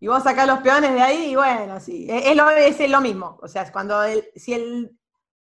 Y 0.00 0.06
vos 0.06 0.22
sacás 0.22 0.46
los 0.46 0.60
peones 0.60 0.92
de 0.92 1.00
ahí, 1.02 1.30
y 1.32 1.36
bueno, 1.36 1.80
sí. 1.80 2.06
Es, 2.08 2.36
lo, 2.36 2.48
es 2.50 2.90
lo 2.90 3.00
mismo. 3.00 3.38
O 3.42 3.48
sea, 3.48 3.70
cuando 3.72 4.02
el, 4.02 4.28
si 4.36 4.52
el, 4.54 4.98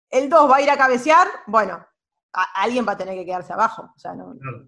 el 0.09 0.29
2 0.29 0.49
va 0.51 0.57
a 0.57 0.61
ir 0.61 0.69
a 0.69 0.77
cabecear, 0.77 1.27
bueno, 1.47 1.85
a- 2.33 2.61
alguien 2.61 2.85
va 2.87 2.93
a 2.93 2.97
tener 2.97 3.15
que 3.15 3.25
quedarse 3.25 3.53
abajo. 3.53 3.91
O 3.95 3.99
sea, 3.99 4.13
no, 4.13 4.33
Claro. 4.39 4.67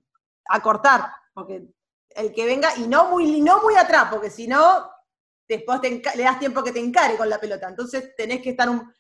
a 0.49 0.59
cortar, 0.61 1.11
porque 1.33 1.67
el 2.09 2.33
que 2.33 2.45
venga, 2.45 2.75
y 2.77 2.87
no 2.87 3.09
muy, 3.09 3.41
no 3.41 3.61
muy 3.61 3.75
atrás, 3.75 4.07
porque 4.11 4.29
si 4.29 4.47
no, 4.47 4.89
después 5.47 5.81
te 5.81 6.01
le 6.15 6.23
das 6.23 6.39
tiempo 6.39 6.63
que 6.63 6.71
te 6.71 6.79
encare 6.79 7.17
con 7.17 7.29
la 7.29 7.39
pelota. 7.39 7.67
Entonces 7.69 8.15
tenés 8.15 8.41
que 8.41 8.51
estar 8.51 8.69
un... 8.69 8.91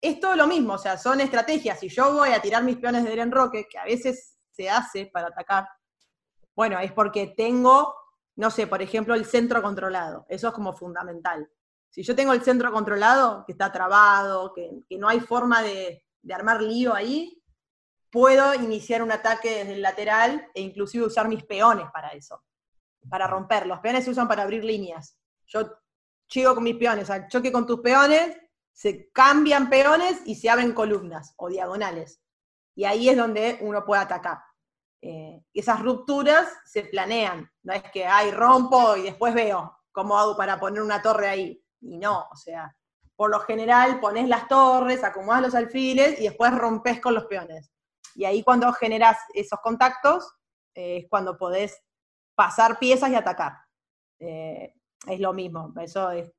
Es 0.00 0.18
todo 0.20 0.34
lo 0.36 0.46
mismo, 0.46 0.74
o 0.74 0.78
sea, 0.78 0.98
son 0.98 1.20
estrategias. 1.20 1.78
Si 1.80 1.88
yo 1.88 2.12
voy 2.12 2.30
a 2.30 2.42
tirar 2.42 2.62
mis 2.62 2.76
peones 2.76 3.04
del 3.04 3.18
enroque, 3.20 3.66
que 3.70 3.78
a 3.78 3.84
veces 3.84 4.36
se 4.50 4.68
hace 4.68 5.06
para 5.06 5.28
atacar, 5.28 5.66
bueno, 6.54 6.78
es 6.78 6.92
porque 6.92 7.28
tengo, 7.36 7.94
no 8.36 8.50
sé, 8.50 8.66
por 8.66 8.82
ejemplo, 8.82 9.14
el 9.14 9.24
centro 9.24 9.62
controlado. 9.62 10.26
Eso 10.28 10.48
es 10.48 10.54
como 10.54 10.72
fundamental. 10.72 11.48
Si 11.90 12.02
yo 12.02 12.16
tengo 12.16 12.32
el 12.32 12.42
centro 12.42 12.72
controlado, 12.72 13.44
que 13.46 13.52
está 13.52 13.70
trabado, 13.70 14.52
que, 14.52 14.70
no 14.98 15.08
hay 15.08 15.20
forma 15.20 15.62
de, 15.62 16.04
armar 16.32 16.60
lío 16.60 16.94
ahí, 16.94 17.40
puedo 18.10 18.54
iniciar 18.54 19.02
un 19.02 19.12
ataque 19.12 19.58
desde 19.58 19.74
el 19.74 19.82
lateral 19.82 20.48
e 20.54 20.60
inclusive 20.60 21.04
usar 21.04 21.28
mis 21.28 21.44
peones 21.44 21.86
para 21.92 22.08
eso, 22.08 22.42
para 23.08 23.26
romper. 23.26 23.66
Los 23.66 23.80
peones 23.80 24.04
se 24.04 24.10
usan 24.10 24.26
para 24.26 24.42
abrir 24.42 24.64
líneas. 24.64 25.16
Yo 25.46 25.78
chigo 26.28 26.54
con 26.54 26.64
mis 26.64 26.76
peones, 26.76 27.10
al 27.10 27.28
choque 27.28 27.52
con 27.52 27.66
tus 27.66 27.80
peones, 27.80 28.36
se 28.72 29.10
cambian 29.12 29.70
peones 29.70 30.22
y 30.24 30.34
se 30.34 30.50
abren 30.50 30.72
columnas 30.72 31.34
o 31.36 31.48
diagonales. 31.48 32.20
Y 32.74 32.84
ahí 32.84 33.08
es 33.08 33.16
donde 33.16 33.58
uno 33.60 33.84
puede 33.84 34.02
atacar. 34.02 34.38
Eh, 35.06 35.44
esas 35.52 35.82
rupturas 35.82 36.48
se 36.64 36.84
planean, 36.84 37.46
no 37.62 37.74
es 37.74 37.82
que, 37.92 38.06
ay, 38.06 38.30
rompo 38.30 38.96
y 38.96 39.02
después 39.02 39.34
veo 39.34 39.76
cómo 39.92 40.16
hago 40.16 40.34
para 40.34 40.58
poner 40.58 40.80
una 40.80 41.02
torre 41.02 41.28
ahí. 41.28 41.62
Y 41.82 41.98
no, 41.98 42.26
o 42.32 42.36
sea, 42.36 42.74
por 43.14 43.28
lo 43.28 43.40
general 43.40 44.00
pones 44.00 44.26
las 44.30 44.48
torres, 44.48 45.04
acomodas 45.04 45.42
los 45.42 45.54
alfiles 45.54 46.18
y 46.18 46.22
después 46.22 46.56
rompes 46.56 47.02
con 47.02 47.12
los 47.12 47.26
peones. 47.26 47.70
Y 48.14 48.24
ahí 48.24 48.42
cuando 48.42 48.72
generas 48.72 49.18
esos 49.34 49.60
contactos, 49.60 50.26
eh, 50.74 51.00
es 51.02 51.06
cuando 51.10 51.36
podés 51.36 51.78
pasar 52.34 52.78
piezas 52.78 53.10
y 53.10 53.14
atacar. 53.14 53.52
Eh, 54.20 54.72
es 55.06 55.20
lo 55.20 55.34
mismo, 55.34 55.70
eso 55.82 56.12
es, 56.12 56.32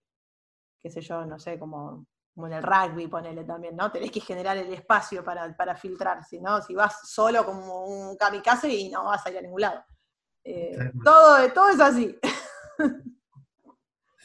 qué 0.82 0.90
sé 0.90 1.02
yo, 1.02 1.24
no 1.28 1.38
sé, 1.38 1.60
como, 1.60 2.08
como 2.36 2.48
en 2.48 2.54
el 2.54 2.64
rugby, 2.64 3.08
ponele 3.08 3.46
también, 3.46 3.78
¿no? 3.78 3.90
Tenés 3.90 4.12
que 4.12 4.20
generar 4.20 4.58
el 4.58 4.72
espacio 4.74 5.24
para, 5.24 5.56
para 5.56 5.74
filtrar, 5.76 6.24
si 6.26 6.42
no, 6.42 6.62
si 6.62 6.76
vas 6.76 7.10
solo 7.10 7.46
como 7.46 7.86
un 7.86 8.18
kamikaze 8.18 8.68
y 8.68 8.90
no 8.90 9.06
vas 9.06 9.26
a 9.26 9.32
ir 9.32 9.38
a 9.38 9.42
ningún 9.42 9.62
lado. 9.62 9.84
Eh, 10.44 10.78
todo, 11.04 11.52
todo 11.54 11.70
es 11.70 11.80
así. 11.80 12.20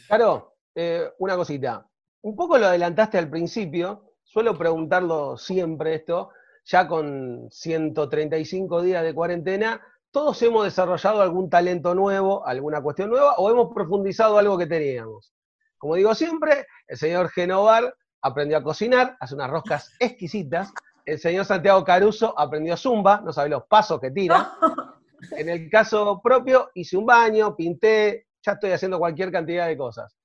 Claro, 0.09 0.57
eh, 0.75 1.09
una 1.21 1.37
cosita. 1.37 1.87
Un 2.23 2.35
poco 2.35 2.59
lo 2.59 2.67
adelantaste 2.67 3.17
al 3.17 3.31
principio, 3.31 4.17
suelo 4.25 4.59
preguntarlo 4.59 5.39
siempre 5.39 5.95
esto, 5.95 6.31
ya 6.65 6.89
con 6.89 7.47
135 7.49 8.83
días 8.83 9.05
de 9.05 9.15
cuarentena, 9.15 9.81
todos 10.11 10.43
hemos 10.43 10.65
desarrollado 10.65 11.23
algún 11.23 11.49
talento 11.49 11.95
nuevo, 11.95 12.45
alguna 12.45 12.83
cuestión 12.83 13.11
nueva, 13.11 13.35
o 13.37 13.51
hemos 13.51 13.73
profundizado 13.73 14.37
algo 14.37 14.59
que 14.59 14.67
teníamos. 14.67 15.33
Como 15.79 15.95
digo 15.95 16.13
siempre, 16.17 16.67
el 16.89 16.99
señor 16.99 17.29
Genovar 17.31 17.95
aprendió 18.23 18.59
a 18.59 18.63
cocinar, 18.63 19.17
hace 19.21 19.35
unas 19.35 19.51
roscas 19.51 19.93
exquisitas, 19.99 20.73
el 21.05 21.19
señor 21.19 21.45
Santiago 21.45 21.83
Caruso 21.85 22.39
aprendió 22.39 22.77
zumba, 22.77 23.21
no 23.23 23.33
sabe 23.33 23.49
los 23.51 23.65
pasos 23.67 24.01
que 24.01 24.11
tira. 24.11 24.53
En 25.33 25.51
el 25.51 25.69
caso 25.69 26.19
propio, 26.23 26.71
hice 26.75 26.97
un 26.97 27.05
baño, 27.05 27.55
pinté, 27.55 28.27
ya 28.43 28.53
estoy 28.53 28.71
haciendo 28.71 28.99
cualquier 28.99 29.31
cantidad 29.31 29.67
de 29.67 29.77
cosas. 29.77 30.17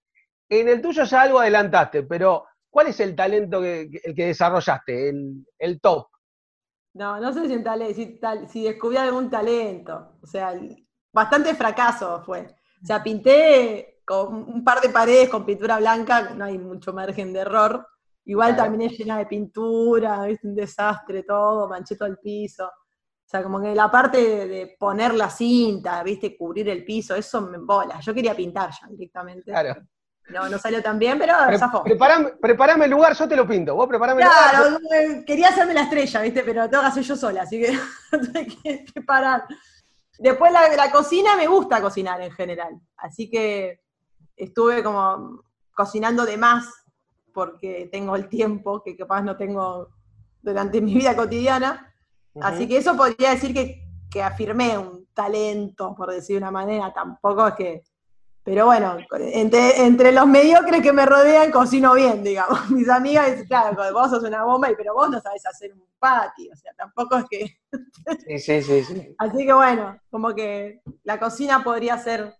En 0.47 0.69
el 0.69 0.81
tuyo 0.81 1.03
ya 1.03 1.21
algo 1.23 1.39
adelantaste, 1.39 2.03
pero 2.03 2.45
¿cuál 2.69 2.88
es 2.88 2.99
el 3.01 3.13
talento 3.13 3.60
que, 3.62 3.89
el 4.05 4.15
que 4.15 4.27
desarrollaste, 4.27 5.10
el, 5.10 5.45
el 5.60 5.81
top? 5.81 6.08
No, 6.93 7.19
no 7.19 7.34
sé 7.34 7.45
si, 7.45 7.53
en 7.53 7.63
tale- 7.65 7.93
si, 7.93 8.17
tal- 8.21 8.47
si 8.47 8.63
descubrí 8.63 8.95
algún 8.95 9.29
talento. 9.29 10.13
O 10.21 10.27
sea, 10.27 10.53
bastante 11.12 11.53
fracaso 11.55 12.23
fue. 12.25 12.47
O 12.81 12.86
sea, 12.86 13.03
pinté 13.03 13.94
con 14.05 14.33
un 14.35 14.63
par 14.63 14.81
de 14.81 14.89
paredes 14.89 15.29
con 15.29 15.45
pintura 15.45 15.77
blanca, 15.79 16.29
no 16.35 16.45
hay 16.45 16.57
mucho 16.57 16.93
margen 16.93 17.33
de 17.33 17.39
error. 17.39 17.87
Igual 18.25 18.55
Claro. 18.55 18.69
también 18.71 18.91
es 18.91 18.97
llena 18.97 19.17
de 19.17 19.25
pintura, 19.25 20.27
es 20.29 20.43
un 20.43 20.55
desastre 20.55 21.23
todo, 21.23 21.67
manché 21.67 21.95
todo 21.95 22.07
el 22.07 22.17
piso. 22.17 22.65
O 22.67 23.27
sea, 23.27 23.41
como 23.43 23.59
que 23.61 23.73
la 23.73 23.89
parte 23.89 24.47
de, 24.47 24.75
poner 24.79 25.13
la 25.15 25.29
cinta, 25.29 26.01
viste, 26.03 26.37
cubrir 26.37 26.69
el 26.69 26.85
piso, 26.85 27.15
eso 27.15 27.41
me 27.41 27.57
embola. 27.57 27.99
Yo 27.99 28.13
quería 28.13 28.35
pintar 28.35 28.69
ya 28.69 28.87
directamente. 28.87 29.51
Claro. 29.51 29.75
No, 30.29 30.49
no 30.49 30.57
salió 30.57 30.81
tan 30.81 30.97
bien, 30.97 31.19
pero 31.19 31.33
Pre- 31.45 31.57
zafó. 31.59 31.83
preparame, 31.83 32.31
preparame 32.41 32.85
el 32.85 32.91
lugar, 32.91 33.15
yo 33.15 33.27
te 33.27 33.35
lo 33.35 33.47
pinto. 33.47 33.75
Vos 33.75 33.87
preparame 33.87 34.21
el 34.23 34.27
lugar. 34.27 34.49
Claro, 34.51 34.79
eh, 34.91 35.23
quería 35.25 35.49
hacerme 35.49 35.73
la 35.75 35.81
estrella, 35.83 36.21
¿viste? 36.21 36.41
Pero 36.43 36.67
tengo 36.69 36.81
que 36.81 36.89
hacer 36.89 37.03
yo 37.03 37.15
sola, 37.15 37.43
así 37.43 37.59
que 37.59 37.77
tuve 38.11 38.47
que, 38.47 38.85
que 38.85 39.01
parar. 39.01 39.45
Después 40.17 40.51
la, 40.51 40.75
la 40.75 40.89
cocina, 40.91 41.35
me 41.35 41.45
gusta 41.45 41.79
cocinar 41.81 42.21
en 42.21 42.31
general, 42.31 42.79
así 42.97 43.29
que 43.29 43.81
estuve 44.36 44.84
como 44.84 45.43
cocinando 45.74 46.26
de 46.26 46.38
más 46.38 46.67
porque 47.34 47.89
tengo 47.91 48.15
el 48.15 48.30
tiempo 48.30 48.82
que 48.84 48.95
capaz 48.95 49.21
no 49.21 49.36
tengo 49.36 49.89
durante 50.41 50.80
mi 50.82 50.93
vida 50.93 51.15
cotidiana. 51.15 51.93
Así 52.41 52.67
que 52.67 52.78
eso 52.78 52.95
podría 52.98 53.32
decir 53.32 53.54
que, 53.54 53.82
que 54.10 54.21
afirmé 54.24 54.78
un 54.78 55.06
talento, 55.13 55.93
por 55.95 56.12
decir 56.12 56.36
de 56.36 56.38
una 56.43 56.52
manera, 56.52 56.93
tampoco 56.93 57.48
es 57.48 57.54
que... 57.56 57.84
Pero 58.43 58.67
bueno, 58.67 58.98
entre, 59.34 59.86
entre 59.86 60.12
los 60.12 60.28
mediocres 60.28 60.82
que 60.84 60.93
me 60.93 61.06
rodean, 61.06 61.50
cocino 61.52 61.95
bien, 61.95 62.24
digamos. 62.24 62.69
Mis 62.69 62.88
amigas 62.89 63.32
dicen, 63.32 63.48
claro, 63.48 63.76
vos 63.91 64.12
sos 64.12 64.24
una 64.24 64.43
bomba, 64.43 64.69
y- 64.69 64.76
pero 64.76 64.93
vos 64.93 65.10
no 65.10 65.19
sabés 65.19 65.43
hacer 65.48 65.74
un 65.74 65.84
patio, 65.98 66.52
o 66.54 66.56
sea, 66.56 66.71
tampoco 66.78 67.17
es 67.17 67.26
que... 67.28 67.58
Sí, 68.28 68.38
sí, 68.39 68.62
sí, 68.62 68.84
sí. 68.84 69.15
Así 69.17 69.45
que 69.45 69.54
bueno, 69.54 69.98
como 70.12 70.36
que 70.36 70.82
la 71.04 71.19
cocina 71.19 71.63
podría 71.63 71.98
ser... 71.98 72.36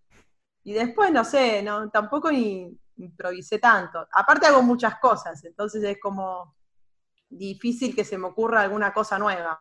Y 0.66 0.74
después, 0.74 1.12
no 1.12 1.24
sé, 1.24 1.62
no, 1.62 1.90
tampoco 1.92 2.32
ni 2.32 2.76
improvisé 2.98 3.60
tanto. 3.60 4.08
Aparte 4.12 4.48
hago 4.48 4.64
muchas 4.64 5.00
cosas, 5.00 5.44
entonces 5.46 5.84
es 5.84 6.00
como 6.02 6.56
difícil 7.30 7.96
que 7.96 8.04
se 8.04 8.18
me 8.18 8.28
ocurra 8.28 8.62
alguna 8.62 8.92
cosa 8.92 9.20
nueva. 9.20 9.60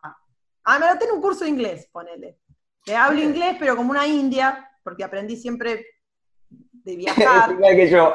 Ah, 0.63 0.79
me 0.79 0.87
anoté 0.87 1.05
en 1.05 1.11
un 1.11 1.21
curso 1.21 1.43
de 1.43 1.51
inglés, 1.51 1.87
ponele. 1.91 2.39
Le 2.87 2.95
hablo 2.95 3.21
inglés, 3.21 3.55
pero 3.59 3.75
como 3.75 3.91
una 3.91 4.07
india, 4.07 4.67
porque 4.83 5.03
aprendí 5.03 5.37
siempre 5.37 5.85
de 6.85 6.95
viajar, 6.95 7.51
Igual 7.51 7.75
que 7.75 7.89
yo. 7.89 8.13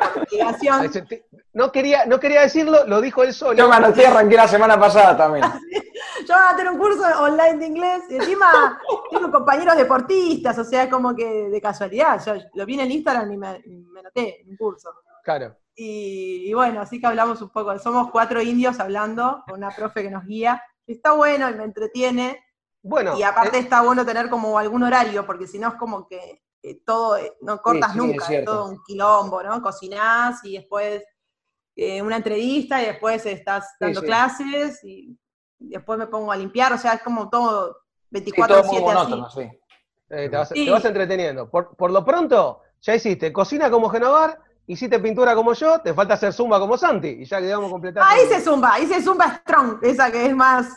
No 1.52 1.72
quería, 1.72 2.06
no 2.06 2.20
quería 2.20 2.42
decirlo, 2.42 2.86
lo 2.86 3.00
dijo 3.00 3.24
él 3.24 3.34
solo. 3.34 3.54
Yo 3.54 3.68
me 3.68 3.76
anoté 3.76 4.06
arranqué 4.06 4.36
la 4.36 4.48
semana 4.48 4.78
pasada 4.78 5.16
también. 5.16 5.44
Yo 6.26 6.34
voy 6.34 6.44
a 6.48 6.56
tener 6.56 6.72
un 6.72 6.78
curso 6.78 7.02
online 7.20 7.58
de 7.58 7.66
inglés 7.66 8.02
y 8.10 8.16
encima 8.16 8.78
tengo 9.10 9.30
compañeros 9.30 9.76
deportistas, 9.76 10.58
o 10.58 10.64
sea, 10.64 10.84
es 10.84 10.90
como 10.90 11.14
que 11.14 11.48
de 11.48 11.60
casualidad. 11.60 12.22
Yo 12.24 12.34
lo 12.54 12.66
vi 12.66 12.74
en 12.74 12.80
el 12.80 12.90
Instagram 12.90 13.32
y 13.32 13.36
me, 13.36 13.62
me 13.66 14.00
anoté 14.00 14.42
en 14.42 14.50
un 14.50 14.56
curso. 14.56 14.90
Claro. 15.24 15.56
Y, 15.74 16.44
y 16.46 16.54
bueno, 16.54 16.82
así 16.82 17.00
que 17.00 17.06
hablamos 17.06 17.40
un 17.42 17.48
poco. 17.48 17.76
Somos 17.78 18.10
cuatro 18.10 18.40
indios 18.40 18.78
hablando 18.80 19.42
con 19.46 19.58
una 19.58 19.70
profe 19.70 20.02
que 20.02 20.10
nos 20.10 20.24
guía. 20.26 20.62
Está 20.86 21.12
bueno 21.12 21.48
y 21.50 21.54
me 21.54 21.64
entretiene. 21.64 22.44
Bueno, 22.82 23.18
Y 23.18 23.22
aparte 23.22 23.56
eh, 23.58 23.60
está 23.60 23.82
bueno 23.82 24.04
tener 24.06 24.28
como 24.28 24.58
algún 24.58 24.82
horario, 24.82 25.26
porque 25.26 25.46
si 25.46 25.58
no 25.58 25.68
es 25.68 25.74
como 25.74 26.06
que 26.06 26.42
eh, 26.62 26.80
todo, 26.84 27.16
eh, 27.16 27.36
no 27.42 27.58
cortas 27.60 27.92
sí, 27.92 27.98
nunca, 27.98 28.26
es, 28.32 28.44
todo 28.44 28.68
un 28.68 28.82
quilombo, 28.84 29.42
¿no? 29.42 29.62
Cocinás 29.62 30.44
y 30.44 30.58
después 30.58 31.02
eh, 31.76 32.02
una 32.02 32.16
entrevista 32.16 32.82
y 32.82 32.86
después 32.86 33.24
estás 33.26 33.74
dando 33.80 34.00
sí. 34.00 34.06
clases 34.06 34.84
y 34.84 35.16
después 35.58 35.98
me 35.98 36.06
pongo 36.06 36.32
a 36.32 36.36
limpiar, 36.36 36.72
o 36.72 36.78
sea, 36.78 36.94
es 36.94 37.02
como 37.02 37.28
todo 37.28 37.76
Sí, 38.12 38.22
todo 38.24 38.64
muy 38.64 38.78
24-7 38.78 38.80
así. 38.80 38.80
monótono, 38.80 39.30
sí. 39.30 39.40
eh, 40.10 40.28
te, 40.28 40.36
vas, 40.36 40.48
Sí. 40.48 40.64
te 40.64 40.70
vas 40.70 40.84
entreteniendo. 40.84 41.48
Por, 41.48 41.76
por 41.76 41.90
lo 41.92 42.04
pronto, 42.04 42.62
ya 42.80 42.94
hiciste 42.94 43.32
cocina 43.32 43.70
como 43.70 43.88
Genovar, 43.88 44.38
hiciste 44.66 44.98
pintura 44.98 45.34
como 45.34 45.52
yo, 45.52 45.80
te 45.80 45.94
falta 45.94 46.14
hacer 46.14 46.32
zumba 46.32 46.58
como 46.58 46.76
Santi, 46.76 47.08
y 47.20 47.24
ya 47.24 47.40
quedamos 47.40 47.70
completados. 47.70 48.08
Ah, 48.10 48.20
hice 48.22 48.40
Zumba, 48.40 48.78
hice 48.80 49.02
Zumba 49.02 49.36
Strong, 49.38 49.78
esa 49.82 50.10
que 50.10 50.26
es 50.26 50.34
más 50.34 50.76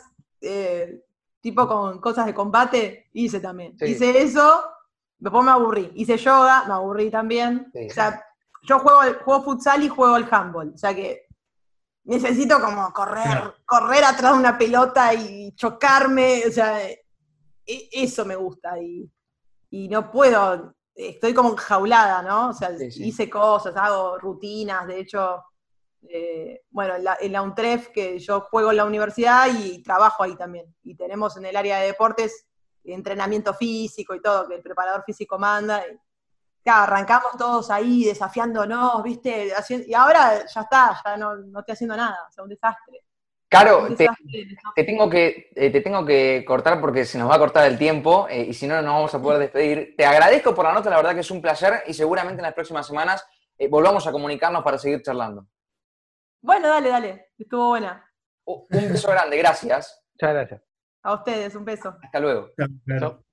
tipo 1.41 1.68
con 1.68 1.99
cosas 1.99 2.26
de 2.26 2.34
combate, 2.34 3.10
hice 3.14 3.39
también. 3.39 3.76
Hice 3.82 4.22
eso, 4.22 4.64
después 5.24 5.45
me 5.45 5.51
aburrí. 5.51 5.91
Hice 5.95 6.17
yoga, 6.17 6.65
me 6.67 6.74
aburrí 6.74 7.09
también. 7.09 7.69
Sí. 7.74 7.88
O 7.89 7.93
sea, 7.93 8.26
yo 8.63 8.80
juego, 8.80 8.99
juego 9.24 9.43
futsal 9.43 9.84
y 9.84 9.89
juego 9.89 10.17
el 10.17 10.28
handball. 10.30 10.71
O 10.74 10.78
sea 10.78 10.93
que 10.93 11.28
necesito 12.05 12.59
como 12.59 12.91
correr, 12.91 13.53
correr 13.65 14.03
atrás 14.03 14.34
de 14.34 14.39
una 14.39 14.57
pelota 14.57 15.13
y 15.13 15.53
chocarme. 15.55 16.43
O 16.47 16.51
sea, 16.51 16.88
e- 16.89 16.99
eso 17.65 18.26
me 18.26 18.36
gusta. 18.36 18.78
Y, 18.80 19.09
y 19.69 19.88
no 19.88 20.11
puedo 20.11 20.76
estoy 20.95 21.34
como 21.34 21.51
enjaulada, 21.51 22.21
¿no? 22.21 22.49
O 22.49 22.53
sea, 22.53 22.78
Sí, 22.78 22.91
sí. 22.91 23.07
hice 23.07 23.30
cosas, 23.30 23.76
hago 23.76 24.19
rutinas, 24.19 24.86
de 24.86 24.99
hecho, 24.99 25.43
eh, 26.07 26.61
bueno, 26.69 26.95
en 26.95 27.03
la, 27.03 27.17
en 27.19 27.32
la 27.32 27.41
UNTREF, 27.41 27.88
que 27.89 28.19
yo 28.19 28.41
juego 28.41 28.69
en 28.71 28.78
la 28.78 28.86
universidad 28.86 29.47
y 29.47 29.82
trabajo 29.82 30.21
ahí 30.21 30.36
también. 30.36 30.67
Y 30.84 30.95
tenemos 30.95 31.36
en 31.38 31.45
el 31.45 31.55
área 31.55 31.80
de 31.80 31.88
deportes 31.88 32.45
entrenamiento 32.86 33.54
físico 33.54 34.14
y 34.16 34.22
todo, 34.22 34.48
que 34.48 34.56
el 34.56 34.62
preparador 34.62 35.04
físico 35.04 35.40
manda. 35.40 35.84
Y, 35.88 35.98
claro, 36.64 36.84
arrancamos 36.84 37.38
todos 37.38 37.70
ahí 37.70 38.06
desafiándonos, 38.06 39.02
¿viste? 39.04 39.54
Y 39.88 39.94
ahora 39.94 40.46
ya 40.46 40.62
está, 40.62 41.02
ya 41.04 41.18
no, 41.18 41.36
no 41.36 41.60
estoy 41.60 41.74
haciendo 41.74 41.96
nada, 41.96 42.18
o 42.30 42.32
sea, 42.32 42.44
un 42.44 42.50
desastre. 42.50 43.04
Caro, 43.54 43.84
Un 43.84 43.96
te, 43.96 44.10
te 44.76 44.84
tengo 44.84 45.08
que, 45.08 45.52
eh, 45.54 45.70
te 45.70 45.82
tengo 45.82 46.04
que 46.04 46.44
cortar 46.44 46.82
porque 46.82 47.06
se 47.06 47.20
nos 47.20 47.30
va 47.30 47.36
a 47.36 47.40
cortar 47.40 47.68
el 47.68 47.78
tiempo 47.78 48.28
eh, 48.28 48.48
y 48.50 48.54
si 48.56 48.66
no, 48.66 48.74
no 48.78 48.82
nos 48.82 48.94
vamos 48.96 49.14
a 49.14 49.22
poder 49.22 49.40
despedir. 49.42 49.94
Te 49.96 50.08
agradezco 50.08 50.56
por 50.56 50.66
la 50.66 50.74
nota, 50.74 50.90
la 50.90 50.98
verdad 50.98 51.14
que 51.14 51.20
es 51.20 51.30
un 51.30 51.40
placer 51.40 51.84
y 51.86 51.94
seguramente 51.94 52.40
en 52.40 52.46
las 52.46 52.56
próximas 52.56 52.88
semanas 52.88 53.24
eh, 53.60 53.68
volvamos 53.68 54.08
a 54.08 54.12
comunicarnos 54.12 54.64
para 54.64 54.80
seguir 54.80 55.04
charlando. 55.04 55.46
Bueno, 56.42 56.68
dale, 56.68 56.90
dale, 56.90 57.28
estuvo 57.38 57.70
buena. 57.70 58.04
Uh, 58.46 58.66
un 58.72 58.90
beso 58.92 59.12
grande, 59.12 59.38
gracias. 59.38 60.04
Muchas 60.14 60.34
gracias. 60.34 60.72
A 61.04 61.14
ustedes, 61.14 61.54
un 61.56 61.66
beso. 61.66 61.97
Hasta 62.01 62.20
luego. 62.20 62.49
Claro. 62.86 63.24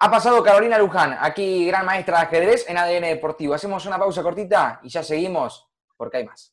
Ha 0.00 0.10
pasado 0.10 0.42
Carolina 0.42 0.78
Luján, 0.78 1.16
aquí 1.20 1.66
gran 1.66 1.86
maestra 1.86 2.18
de 2.18 2.24
ajedrez 2.24 2.68
en 2.68 2.76
ADN 2.76 3.02
Deportivo. 3.02 3.54
Hacemos 3.54 3.86
una 3.86 3.98
pausa 3.98 4.22
cortita 4.22 4.80
y 4.82 4.88
ya 4.88 5.02
seguimos 5.02 5.68
porque 5.96 6.18
hay 6.18 6.26
más. 6.26 6.52